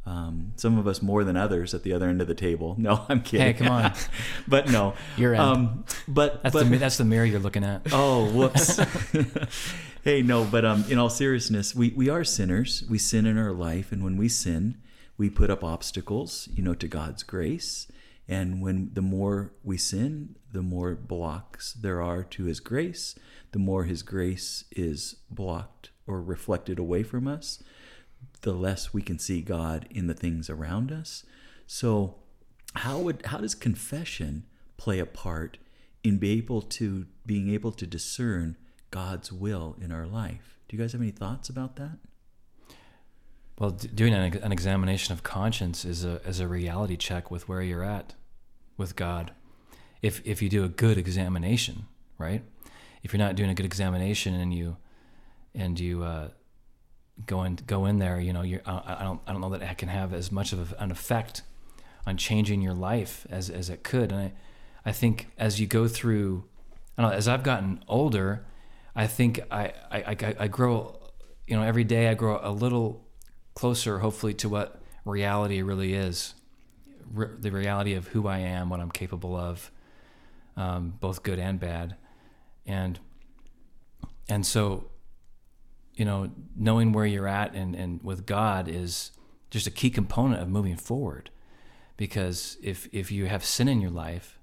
Um, 0.07 0.53
some 0.55 0.77
of 0.77 0.85
us 0.85 1.01
more 1.01 1.23
than 1.23 1.35
others 1.35 1.73
at 1.73 1.81
the 1.81 1.91
other 1.93 2.07
end 2.07 2.21
of 2.21 2.27
the 2.27 2.35
table. 2.35 2.75
No, 2.85 3.03
I'm 3.09 3.21
kidding. 3.21 3.47
Hey, 3.47 3.53
come 3.53 3.69
on. 3.69 3.93
but 4.47 4.69
no, 4.69 4.93
Your 5.17 5.33
end. 5.33 5.41
Um, 5.41 5.85
but 6.07 6.43
That's 6.43 6.53
but, 6.53 6.69
the 6.69 6.77
that's 6.77 6.97
the 6.97 7.05
mirror 7.05 7.25
you're 7.25 7.39
looking 7.39 7.63
at. 7.63 7.87
Oh, 7.91 8.29
whoops. 8.31 8.79
hey, 10.03 10.21
no, 10.21 10.43
but 10.43 10.63
um, 10.63 10.85
in 10.87 10.99
all 10.99 11.09
seriousness, 11.09 11.73
we, 11.73 11.89
we 11.95 12.09
are 12.09 12.23
sinners. 12.23 12.83
We 12.87 12.99
sin 12.99 13.25
in 13.25 13.39
our 13.39 13.51
life, 13.53 13.91
and 13.91 14.03
when 14.03 14.17
we 14.17 14.29
sin, 14.29 14.77
we 15.17 15.31
put 15.31 15.49
up 15.49 15.63
obstacles, 15.63 16.47
you 16.53 16.61
know, 16.61 16.75
to 16.75 16.87
God's 16.87 17.23
grace. 17.23 17.87
And 18.27 18.61
when 18.61 18.91
the 18.93 19.01
more 19.01 19.53
we 19.63 19.77
sin, 19.77 20.35
the 20.51 20.61
more 20.61 20.95
blocks 20.95 21.73
there 21.73 22.01
are 22.01 22.23
to 22.23 22.45
His 22.45 22.59
grace, 22.59 23.15
the 23.51 23.59
more 23.59 23.85
His 23.85 24.03
grace 24.03 24.65
is 24.71 25.15
blocked 25.29 25.91
or 26.07 26.21
reflected 26.21 26.77
away 26.79 27.03
from 27.03 27.27
us, 27.27 27.63
the 28.41 28.53
less 28.53 28.93
we 28.93 29.01
can 29.01 29.19
see 29.19 29.41
God 29.41 29.87
in 29.89 30.07
the 30.07 30.13
things 30.13 30.49
around 30.49 30.91
us. 30.91 31.23
So, 31.67 32.15
how 32.75 32.99
would 32.99 33.25
how 33.27 33.37
does 33.37 33.55
confession 33.55 34.45
play 34.77 34.99
a 34.99 35.05
part 35.05 35.57
in 36.03 36.17
be 36.17 36.31
able 36.31 36.61
to 36.61 37.07
being 37.25 37.49
able 37.49 37.71
to 37.71 37.87
discern 37.87 38.57
God's 38.91 39.31
will 39.31 39.75
in 39.81 39.91
our 39.91 40.05
life? 40.05 40.59
Do 40.67 40.75
you 40.75 40.83
guys 40.83 40.91
have 40.91 41.01
any 41.01 41.11
thoughts 41.11 41.49
about 41.49 41.75
that? 41.77 41.97
Well, 43.57 43.71
d- 43.71 43.87
doing 43.87 44.13
an, 44.13 44.37
an 44.37 44.51
examination 44.51 45.13
of 45.13 45.23
conscience 45.23 45.85
is 45.85 46.03
a 46.03 46.21
is 46.27 46.39
a 46.39 46.47
reality 46.47 46.97
check 46.97 47.31
with 47.31 47.47
where 47.47 47.61
you're 47.61 47.83
at 47.83 48.13
with 48.77 48.95
God. 48.95 49.31
If 50.01 50.21
if 50.25 50.41
you 50.41 50.49
do 50.49 50.63
a 50.63 50.69
good 50.69 50.97
examination, 50.97 51.87
right? 52.17 52.43
If 53.03 53.13
you're 53.13 53.19
not 53.19 53.35
doing 53.35 53.49
a 53.49 53.53
good 53.53 53.65
examination 53.65 54.33
and 54.33 54.53
you 54.53 54.77
and 55.53 55.79
you 55.79 56.03
uh, 56.03 56.29
go 57.25 57.43
in 57.43 57.57
go 57.67 57.85
in 57.85 57.99
there, 57.99 58.19
you 58.19 58.33
know, 58.33 58.41
you're, 58.41 58.61
I, 58.65 58.97
I 58.99 59.03
don't 59.03 59.21
I 59.27 59.31
don't 59.31 59.41
know 59.41 59.49
that 59.49 59.61
it 59.61 59.77
can 59.77 59.89
have 59.89 60.13
as 60.13 60.31
much 60.31 60.53
of 60.53 60.73
an 60.79 60.91
effect 60.91 61.43
on 62.05 62.17
changing 62.17 62.61
your 62.61 62.73
life 62.73 63.25
as 63.29 63.49
as 63.49 63.69
it 63.69 63.83
could. 63.83 64.11
And 64.11 64.21
I 64.21 64.33
I 64.85 64.91
think 64.91 65.27
as 65.37 65.59
you 65.59 65.67
go 65.67 65.87
through, 65.87 66.43
I 66.97 67.01
know, 67.03 67.09
as 67.09 67.27
I've 67.27 67.43
gotten 67.43 67.83
older, 67.87 68.45
I 68.95 69.07
think 69.07 69.39
I 69.49 69.73
I, 69.89 69.97
I, 70.07 70.35
I 70.41 70.47
grow, 70.47 70.99
you 71.47 71.55
know, 71.55 71.63
every 71.63 71.83
day 71.83 72.09
I 72.09 72.13
grow 72.13 72.39
a 72.41 72.51
little 72.51 73.05
closer, 73.53 73.99
hopefully, 73.99 74.33
to 74.35 74.49
what 74.49 74.81
reality 75.05 75.61
really 75.61 75.93
is, 75.93 76.35
Re- 77.13 77.29
the 77.39 77.51
reality 77.51 77.93
of 77.93 78.07
who 78.07 78.27
I 78.27 78.39
am, 78.39 78.69
what 78.69 78.79
I'm 78.79 78.91
capable 78.91 79.35
of, 79.35 79.71
um, 80.57 80.93
both 80.99 81.23
good 81.23 81.39
and 81.39 81.59
bad, 81.59 81.95
and 82.65 82.99
and 84.27 84.45
so, 84.45 84.89
you 85.95 86.05
know, 86.05 86.31
knowing 86.55 86.91
where 86.91 87.05
you're 87.05 87.27
at 87.27 87.53
and 87.53 87.75
and 87.75 88.01
with 88.03 88.25
God 88.25 88.67
is 88.67 89.11
just 89.49 89.67
a 89.67 89.71
key 89.71 89.89
component 89.89 90.41
of 90.41 90.49
moving 90.49 90.75
forward, 90.75 91.29
because 91.97 92.57
if 92.61 92.87
if 92.91 93.11
you 93.11 93.25
have 93.25 93.45
sin 93.45 93.67
in 93.67 93.81
your 93.81 93.91
life 93.91 94.39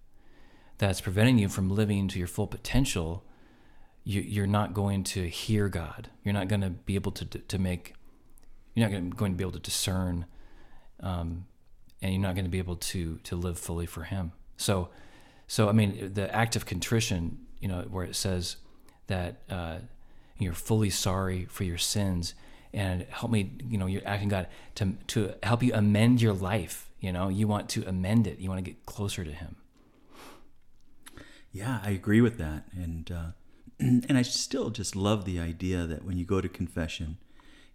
that's 0.78 1.00
preventing 1.00 1.38
you 1.38 1.48
from 1.48 1.68
living 1.68 2.08
to 2.08 2.18
your 2.18 2.28
full 2.28 2.46
potential, 2.46 3.24
you, 4.04 4.20
you're 4.20 4.46
not 4.46 4.74
going 4.74 5.04
to 5.04 5.28
hear 5.28 5.68
God. 5.68 6.10
You're 6.24 6.34
not 6.34 6.48
going 6.48 6.62
to 6.62 6.70
be 6.70 6.94
able 6.94 7.12
to 7.12 7.24
to 7.24 7.58
make 7.58 7.94
you're 8.74 8.88
not 8.88 9.16
going 9.16 9.32
to, 9.32 9.36
be 9.36 9.44
able 9.44 9.52
to 9.52 9.58
discern 9.58 10.26
um, 11.00 11.46
and 12.00 12.12
you're 12.12 12.22
not 12.22 12.34
going 12.34 12.44
to 12.44 12.50
be 12.50 12.58
able 12.58 12.76
to 12.76 13.18
to 13.18 13.36
live 13.36 13.58
fully 13.58 13.86
for 13.86 14.04
him 14.04 14.32
so 14.56 14.88
so 15.46 15.68
i 15.68 15.72
mean 15.72 16.12
the 16.14 16.34
act 16.34 16.56
of 16.56 16.66
contrition 16.66 17.38
you 17.60 17.68
know 17.68 17.82
where 17.90 18.04
it 18.04 18.16
says 18.16 18.56
that 19.06 19.42
uh, 19.50 19.78
you're 20.42 20.52
fully 20.52 20.90
sorry 20.90 21.46
for 21.46 21.64
your 21.64 21.78
sins 21.78 22.34
and 22.74 23.06
help 23.10 23.30
me 23.30 23.52
you 23.68 23.78
know 23.78 23.86
you're 23.86 24.06
asking 24.06 24.28
god 24.28 24.46
to 24.74 24.94
to 25.06 25.34
help 25.42 25.62
you 25.62 25.72
amend 25.74 26.20
your 26.20 26.32
life 26.32 26.90
you 27.02 27.12
know? 27.12 27.28
You 27.28 27.46
want 27.46 27.68
to 27.70 27.86
amend 27.86 28.26
it. 28.26 28.38
You 28.38 28.48
want 28.48 28.64
to 28.64 28.70
get 28.70 28.86
closer 28.86 29.24
to 29.24 29.32
him. 29.32 29.56
Yeah, 31.50 31.80
I 31.84 31.90
agree 31.90 32.22
with 32.22 32.38
that, 32.38 32.64
and 32.72 33.10
uh, 33.10 33.32
and 33.78 34.16
I 34.16 34.22
still 34.22 34.70
just 34.70 34.96
love 34.96 35.26
the 35.26 35.38
idea 35.38 35.84
that 35.84 36.02
when 36.02 36.16
you 36.16 36.24
go 36.24 36.40
to 36.40 36.48
confession 36.48 37.18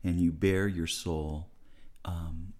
and 0.04 0.20
you 0.20 0.32
bare 0.32 0.68
your 0.68 0.88
soul, 0.88 1.50
um, 2.06 2.54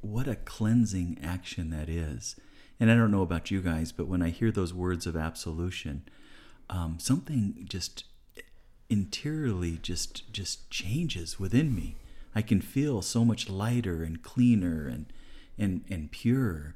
what 0.00 0.28
a 0.28 0.36
cleansing 0.36 1.18
action 1.24 1.70
that 1.70 1.88
is. 1.88 2.36
And 2.78 2.90
I 2.90 2.94
don't 2.94 3.10
know 3.10 3.22
about 3.22 3.50
you 3.50 3.60
guys, 3.60 3.90
but 3.90 4.06
when 4.06 4.22
I 4.22 4.30
hear 4.30 4.52
those 4.52 4.72
words 4.72 5.06
of 5.06 5.16
absolution, 5.16 6.04
um, 6.68 6.98
something 7.00 7.66
just 7.68 8.04
interiorly 8.90 9.78
just 9.80 10.30
just 10.32 10.68
changes 10.70 11.38
within 11.38 11.74
me. 11.74 11.96
I 12.34 12.42
can 12.42 12.60
feel 12.60 13.02
so 13.02 13.24
much 13.24 13.48
lighter 13.48 14.02
and 14.02 14.22
cleaner 14.22 14.86
and 14.86 15.06
and 15.58 15.84
and 15.88 16.10
pure. 16.10 16.74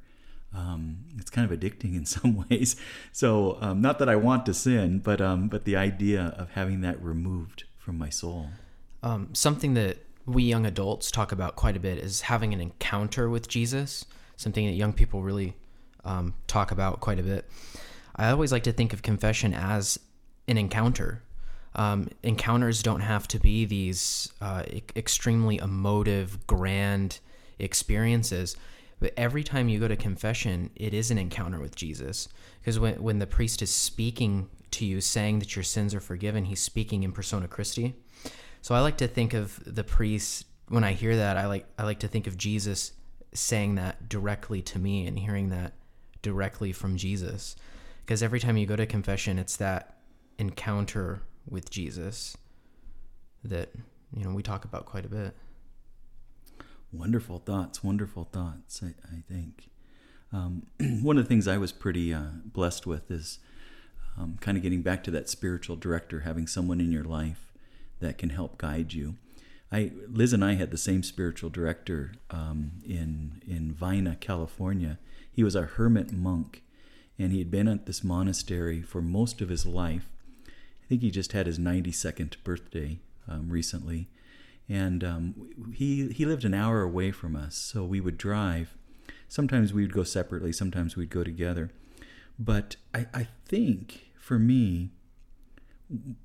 Um, 0.55 1.07
it's 1.19 1.31
kind 1.31 1.51
of 1.51 1.59
addicting 1.59 1.97
in 1.97 2.07
some 2.07 2.47
ways. 2.49 2.77
So 3.13 3.59
um, 3.61 3.81
not 3.81 3.99
that 3.99 4.09
I 4.09 4.17
want 4.17 4.47
to 4.47 4.55
sin, 4.55 5.01
but 5.01 5.21
um, 5.21 5.49
but 5.49 5.65
the 5.65 5.77
idea 5.77 6.35
of 6.39 6.51
having 6.51 6.81
that 6.83 7.03
removed 7.03 7.65
from 7.77 7.99
my 7.99 8.09
soul. 8.09 8.49
Um, 9.03 9.35
something 9.35 9.75
that 9.75 9.99
we 10.27 10.45
young 10.45 10.65
adults 10.65 11.11
talk 11.11 11.33
about 11.33 11.57
quite 11.57 11.77
a 11.77 11.81
bit 11.81 11.99
is 11.99 12.23
having 12.23 12.55
an 12.55 12.61
encounter 12.61 13.29
with 13.29 13.49
Jesus. 13.49 14.07
Something 14.37 14.67
that 14.67 14.73
young 14.73 14.93
people 14.93 15.23
really 15.23 15.55
um, 16.05 16.35
talk 16.47 16.71
about 16.71 17.01
quite 17.01 17.19
a 17.19 17.23
bit. 17.23 17.49
I 18.17 18.31
always 18.31 18.53
like 18.53 18.63
to 18.65 18.73
think 18.73 18.93
of 18.93 19.03
confession 19.03 19.53
as 19.53 19.99
an 20.49 20.57
encounter. 20.57 21.23
Um, 21.75 22.09
encounters 22.23 22.83
don't 22.83 23.01
have 23.01 23.27
to 23.29 23.41
be 23.41 23.65
these 23.65 24.33
uh, 24.41 24.63
e- 24.71 24.83
extremely 24.95 25.59
emotive, 25.59 26.47
grand 26.47 27.19
experiences. 27.59 28.57
But 29.01 29.13
every 29.17 29.43
time 29.43 29.69
you 29.69 29.81
go 29.81 29.89
to 29.89 29.97
confession, 29.97 30.71
it 30.77 30.95
is 30.95 31.11
an 31.11 31.19
encounter 31.19 31.59
with 31.59 31.75
Jesus. 31.75 32.29
Because 32.61 32.79
when, 32.79 33.03
when 33.03 33.19
the 33.19 33.27
priest 33.27 33.61
is 33.61 33.71
speaking 33.71 34.49
to 34.71 34.85
you, 34.85 35.01
saying 35.01 35.41
that 35.41 35.57
your 35.57 35.63
sins 35.63 35.95
are 35.95 36.01
forgiven, 36.01 36.45
he's 36.45 36.61
speaking 36.61 37.03
in 37.03 37.13
persona 37.13 37.49
Christi. 37.49 37.95
So 38.63 38.75
I 38.75 38.81
like 38.81 38.97
to 38.99 39.09
think 39.09 39.35
of 39.35 39.61
the 39.67 39.85
priest 39.85 40.47
when 40.69 40.85
I 40.85 40.93
hear 40.93 41.17
that. 41.17 41.37
I 41.37 41.47
like 41.47 41.67
I 41.79 41.85
like 41.85 41.99
to 42.01 42.09
think 42.09 42.27
of 42.27 42.39
Jesus 42.39 42.93
saying 43.35 43.75
that 43.75 44.09
directly 44.09 44.63
to 44.63 44.79
me 44.79 45.07
and 45.07 45.19
hearing 45.19 45.51
that 45.51 45.75
directly 46.23 46.73
from 46.73 46.97
Jesus. 46.97 47.57
Because 48.01 48.23
every 48.23 48.41
time 48.41 48.57
you 48.57 48.67
go 48.67 48.77
to 48.77 48.87
confession, 48.87 49.39
it's 49.39 49.57
that 49.57 49.99
encounter 50.39 51.23
with 51.49 51.71
Jesus 51.71 52.37
that 53.43 53.71
you 54.17 54.25
know 54.25 54.31
we 54.31 54.43
talk 54.43 54.65
about 54.65 54.87
quite 54.87 55.05
a 55.05 55.09
bit. 55.09 55.37
Wonderful 56.93 57.39
thoughts, 57.39 57.83
wonderful 57.83 58.25
thoughts. 58.25 58.81
I, 58.83 58.95
I 59.13 59.21
think 59.29 59.69
um, 60.33 60.67
one 61.03 61.19
of 61.19 61.25
the 61.25 61.29
things 61.29 61.49
I 61.49 61.59
was 61.59 61.73
pretty 61.73 62.13
uh, 62.13 62.31
blessed 62.45 62.87
with 62.87 63.11
is 63.11 63.39
um, 64.19 64.37
kind 64.41 64.57
of 64.57 64.63
getting 64.63 64.83
back 64.83 65.03
to 65.05 65.11
that 65.13 65.29
spiritual 65.29 65.77
director, 65.77 66.21
having 66.21 66.47
someone 66.47 66.81
in 66.81 66.93
your 66.93 67.05
life 67.05 67.53
that 68.01 68.19
can 68.19 68.31
help 68.31 68.59
guide 68.59 68.93
you. 68.93 69.17
I 69.73 69.93
Liz 70.09 70.33
and 70.33 70.45
I 70.45 70.55
had 70.55 70.71
the 70.71 70.79
same 70.79 71.03
spiritual 71.03 71.51
director 71.51 72.13
um, 72.31 72.83
in 72.87 73.43
in 73.47 73.73
Vina, 73.73 74.17
California. 74.17 74.99
He 75.31 75.43
was 75.43 75.57
a 75.57 75.63
hermit 75.63 76.13
monk, 76.13 76.63
and 77.19 77.33
he 77.33 77.39
had 77.39 77.51
been 77.51 77.67
at 77.67 77.87
this 77.87 78.05
monastery 78.05 78.83
for 78.83 79.03
most 79.03 79.41
of 79.41 79.49
his 79.49 79.67
life. 79.67 80.11
I 80.85 80.87
think 80.89 81.01
he 81.01 81.11
just 81.11 81.33
had 81.33 81.47
his 81.47 81.59
92nd 81.59 82.35
birthday 82.45 82.99
um, 83.27 83.49
recently, 83.49 84.09
and 84.69 85.03
um, 85.03 85.35
he 85.75 86.09
he 86.09 86.27
lived 86.27 86.45
an 86.45 86.53
hour 86.53 86.83
away 86.83 87.11
from 87.11 87.35
us, 87.35 87.57
so 87.57 87.85
we 87.85 88.01
would 88.01 88.19
drive. 88.19 88.77
Sometimes 89.29 89.73
we 89.73 89.83
would 89.83 89.95
go 89.95 90.05
separately, 90.05 90.53
sometimes 90.53 90.95
we'd 90.95 91.11
go 91.11 91.25
together. 91.25 91.71
But 92.39 92.77
I, 92.93 93.07
I 93.15 93.29
think 93.47 94.11
for 94.19 94.39
me, 94.39 94.91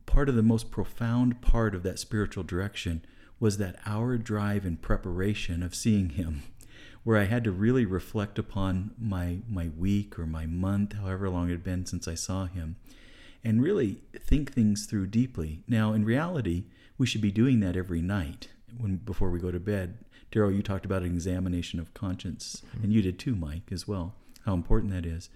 part 0.05 0.27
of 0.27 0.35
the 0.35 0.43
most 0.43 0.71
profound 0.71 1.41
part 1.41 1.73
of 1.73 1.83
that 1.83 1.99
spiritual 1.99 2.43
direction 2.43 3.03
was 3.39 3.57
that 3.57 3.79
hour 3.85 4.17
drive 4.17 4.65
in 4.65 4.75
preparation 4.77 5.63
of 5.63 5.73
seeing 5.73 6.09
him, 6.09 6.43
where 7.03 7.17
I 7.17 7.25
had 7.25 7.45
to 7.45 7.51
really 7.51 7.85
reflect 7.85 8.37
upon 8.37 8.91
my 8.99 9.39
my 9.47 9.69
week 9.77 10.19
or 10.19 10.25
my 10.25 10.45
month, 10.45 10.93
however 10.93 11.29
long 11.29 11.47
it 11.47 11.53
had 11.53 11.63
been 11.63 11.85
since 11.85 12.09
I 12.09 12.15
saw 12.15 12.45
him, 12.45 12.75
and 13.43 13.61
really 13.61 14.01
think 14.19 14.53
things 14.53 14.85
through 14.85 15.07
deeply. 15.07 15.63
Now, 15.67 15.93
in 15.93 16.05
reality, 16.05 16.65
we 16.97 17.07
should 17.07 17.21
be 17.21 17.31
doing 17.31 17.59
that 17.61 17.77
every 17.77 18.01
night 18.01 18.49
when 18.77 18.97
before 18.97 19.29
we 19.29 19.39
go 19.39 19.51
to 19.51 19.59
bed. 19.59 19.97
Darrell, 20.31 20.51
you 20.51 20.61
talked 20.61 20.85
about 20.85 21.01
an 21.01 21.07
examination 21.13 21.79
of 21.79 21.93
conscience, 21.93 22.61
mm-hmm. 22.67 22.83
and 22.83 22.93
you 22.93 23.01
did 23.01 23.17
too, 23.17 23.35
Mike, 23.35 23.71
as 23.71 23.87
well. 23.87 24.15
How 24.45 24.53
important 24.53 24.91
that 24.93 25.05
is. 25.05 25.29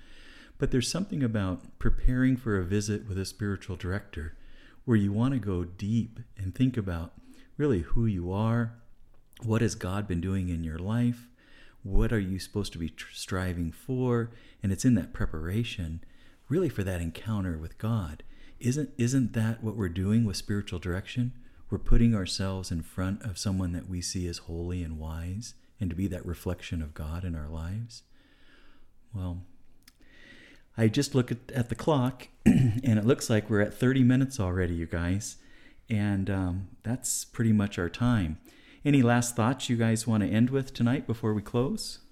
But 0.57 0.71
there's 0.71 0.89
something 0.89 1.23
about 1.23 1.79
preparing 1.79 2.37
for 2.37 2.57
a 2.57 2.63
visit 2.63 3.07
with 3.07 3.17
a 3.17 3.25
spiritual 3.25 3.75
director 3.75 4.37
where 4.85 4.97
you 4.97 5.11
want 5.11 5.33
to 5.33 5.39
go 5.39 5.63
deep 5.63 6.19
and 6.37 6.53
think 6.53 6.77
about 6.77 7.13
really 7.57 7.79
who 7.79 8.05
you 8.05 8.31
are. 8.31 8.73
What 9.41 9.61
has 9.61 9.75
God 9.75 10.07
been 10.07 10.21
doing 10.21 10.49
in 10.49 10.63
your 10.63 10.77
life? 10.77 11.27
What 11.81 12.13
are 12.13 12.19
you 12.19 12.39
supposed 12.39 12.71
to 12.73 12.79
be 12.79 12.89
tr- 12.89 13.11
striving 13.13 13.71
for? 13.71 14.31
And 14.61 14.71
it's 14.71 14.85
in 14.85 14.95
that 14.95 15.13
preparation, 15.13 16.03
really, 16.53 16.69
for 16.69 16.83
that 16.83 17.01
encounter 17.01 17.57
with 17.57 17.79
God. 17.79 18.21
Isn't, 18.59 18.91
isn't 18.95 19.33
that 19.33 19.63
what 19.63 19.75
we're 19.75 19.89
doing 19.89 20.23
with 20.23 20.37
spiritual 20.37 20.77
direction? 20.77 21.33
We're 21.71 21.79
putting 21.79 22.13
ourselves 22.13 22.69
in 22.69 22.83
front 22.83 23.23
of 23.23 23.39
someone 23.39 23.71
that 23.71 23.89
we 23.89 24.01
see 24.01 24.27
as 24.27 24.37
holy 24.37 24.83
and 24.83 24.99
wise 24.99 25.55
and 25.79 25.89
to 25.89 25.95
be 25.95 26.05
that 26.09 26.23
reflection 26.23 26.83
of 26.83 26.93
God 26.93 27.23
in 27.23 27.33
our 27.33 27.47
lives. 27.47 28.03
Well, 29.15 29.41
I 30.77 30.89
just 30.89 31.15
look 31.15 31.31
at, 31.31 31.51
at 31.55 31.69
the 31.69 31.75
clock 31.75 32.27
and 32.45 32.99
it 32.99 33.05
looks 33.05 33.31
like 33.31 33.49
we're 33.49 33.61
at 33.61 33.73
30 33.73 34.03
minutes 34.03 34.39
already, 34.39 34.75
you 34.75 34.85
guys. 34.85 35.37
And 35.89 36.29
um, 36.29 36.67
that's 36.83 37.25
pretty 37.25 37.51
much 37.51 37.79
our 37.79 37.89
time. 37.89 38.37
Any 38.85 39.01
last 39.01 39.35
thoughts 39.35 39.69
you 39.69 39.75
guys 39.75 40.05
want 40.05 40.21
to 40.21 40.29
end 40.29 40.51
with 40.51 40.71
tonight 40.71 41.07
before 41.07 41.33
we 41.33 41.41
close? 41.41 42.02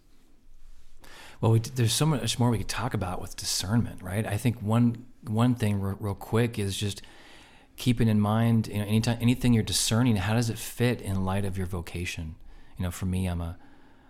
Well, 1.42 1.54
we, 1.54 1.60
there's 1.60 1.94
so 1.94 2.06
much 2.06 2.38
more 2.38 2.52
we 2.52 2.60
could 2.60 2.70
talk 2.70 2.94
about 2.94 3.20
with 3.20 3.36
discernment, 3.36 4.04
right? 4.04 4.26
I 4.26 4.38
think 4.38 4.62
one 4.62 5.06
one 5.28 5.56
thing 5.56 5.80
real, 5.82 5.98
real 6.00 6.16
quick 6.16 6.58
is 6.60 6.78
just 6.78 7.02
keeping 7.78 8.08
in 8.08 8.20
mind, 8.20 8.68
you 8.68 8.80
know, 8.80 8.86
anytime 8.86 9.18
anything 9.22 9.54
you're 9.54 9.64
discerning, 9.64 10.18
how 10.18 10.36
does 10.36 10.50
it 10.50 10.60
fit 10.60 11.02
in 11.02 11.26
light 11.26 11.46
of 11.46 11.58
your 11.58 11.68
vocation? 11.68 12.36
You 12.78 12.84
know, 12.84 12.92
for 12.92 13.08
me, 13.08 13.26
I'm 13.26 13.42
a 13.42 13.58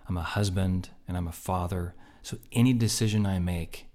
I'm 0.10 0.18
a 0.18 0.24
husband 0.24 0.90
and 1.08 1.16
I'm 1.16 1.28
a 1.28 1.32
father, 1.32 1.96
so 2.22 2.38
any 2.52 2.74
decision 2.74 3.26
I 3.26 3.40
make 3.40 3.88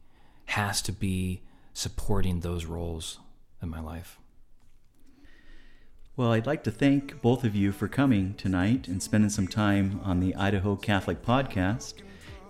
has 0.46 0.80
to 0.82 0.92
be 0.92 1.42
supporting 1.74 2.40
those 2.40 2.64
roles 2.64 3.18
in 3.60 3.68
my 3.68 3.80
life. 3.80 4.18
Well, 6.16 6.32
I'd 6.32 6.46
like 6.46 6.64
to 6.64 6.70
thank 6.70 7.20
both 7.20 7.44
of 7.44 7.54
you 7.54 7.72
for 7.72 7.88
coming 7.88 8.32
tonight 8.34 8.88
and 8.88 9.02
spending 9.02 9.28
some 9.28 9.46
time 9.46 10.00
on 10.02 10.20
the 10.20 10.34
Idaho 10.34 10.74
Catholic 10.74 11.22
Podcast. 11.22 11.96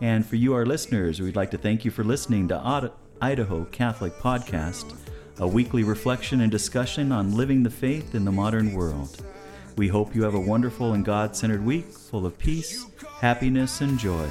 And 0.01 0.27
for 0.27 0.37
you, 0.37 0.55
our 0.55 0.67
listeners, 0.67 1.21
we'd 1.21 1.37
like 1.37 1.51
to 1.53 1.59
thank 1.59 1.85
you 1.85 1.91
for 1.91 2.05
listening 2.05 2.49
to 2.49 2.91
Idaho 3.21 3.65
Catholic 3.67 4.15
Podcast, 4.19 4.95
a 5.39 5.49
weekly 5.49 5.85
reflection 5.85 6.43
and 6.43 6.51
discussion 6.51 7.13
on 7.13 7.35
living 7.35 7.63
the 7.63 7.71
faith 7.71 8.15
in 8.15 8.25
the 8.25 8.33
modern 8.33 8.75
world. 8.75 9.25
We 9.77 9.89
hope 9.89 10.15
you 10.15 10.23
have 10.23 10.35
a 10.35 10.41
wonderful 10.41 10.95
and 10.95 11.05
God 11.05 11.37
centered 11.37 11.65
week 11.65 11.87
full 11.87 12.27
of 12.27 12.39
peace, 12.39 12.87
happiness, 13.21 13.81
and 13.81 13.99
joy. 13.99 14.29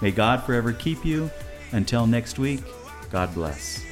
May 0.00 0.10
God 0.10 0.42
forever 0.42 0.72
keep 0.72 1.04
you. 1.04 1.30
Until 1.72 2.06
next 2.06 2.38
week, 2.38 2.62
God 3.10 3.32
bless. 3.34 3.91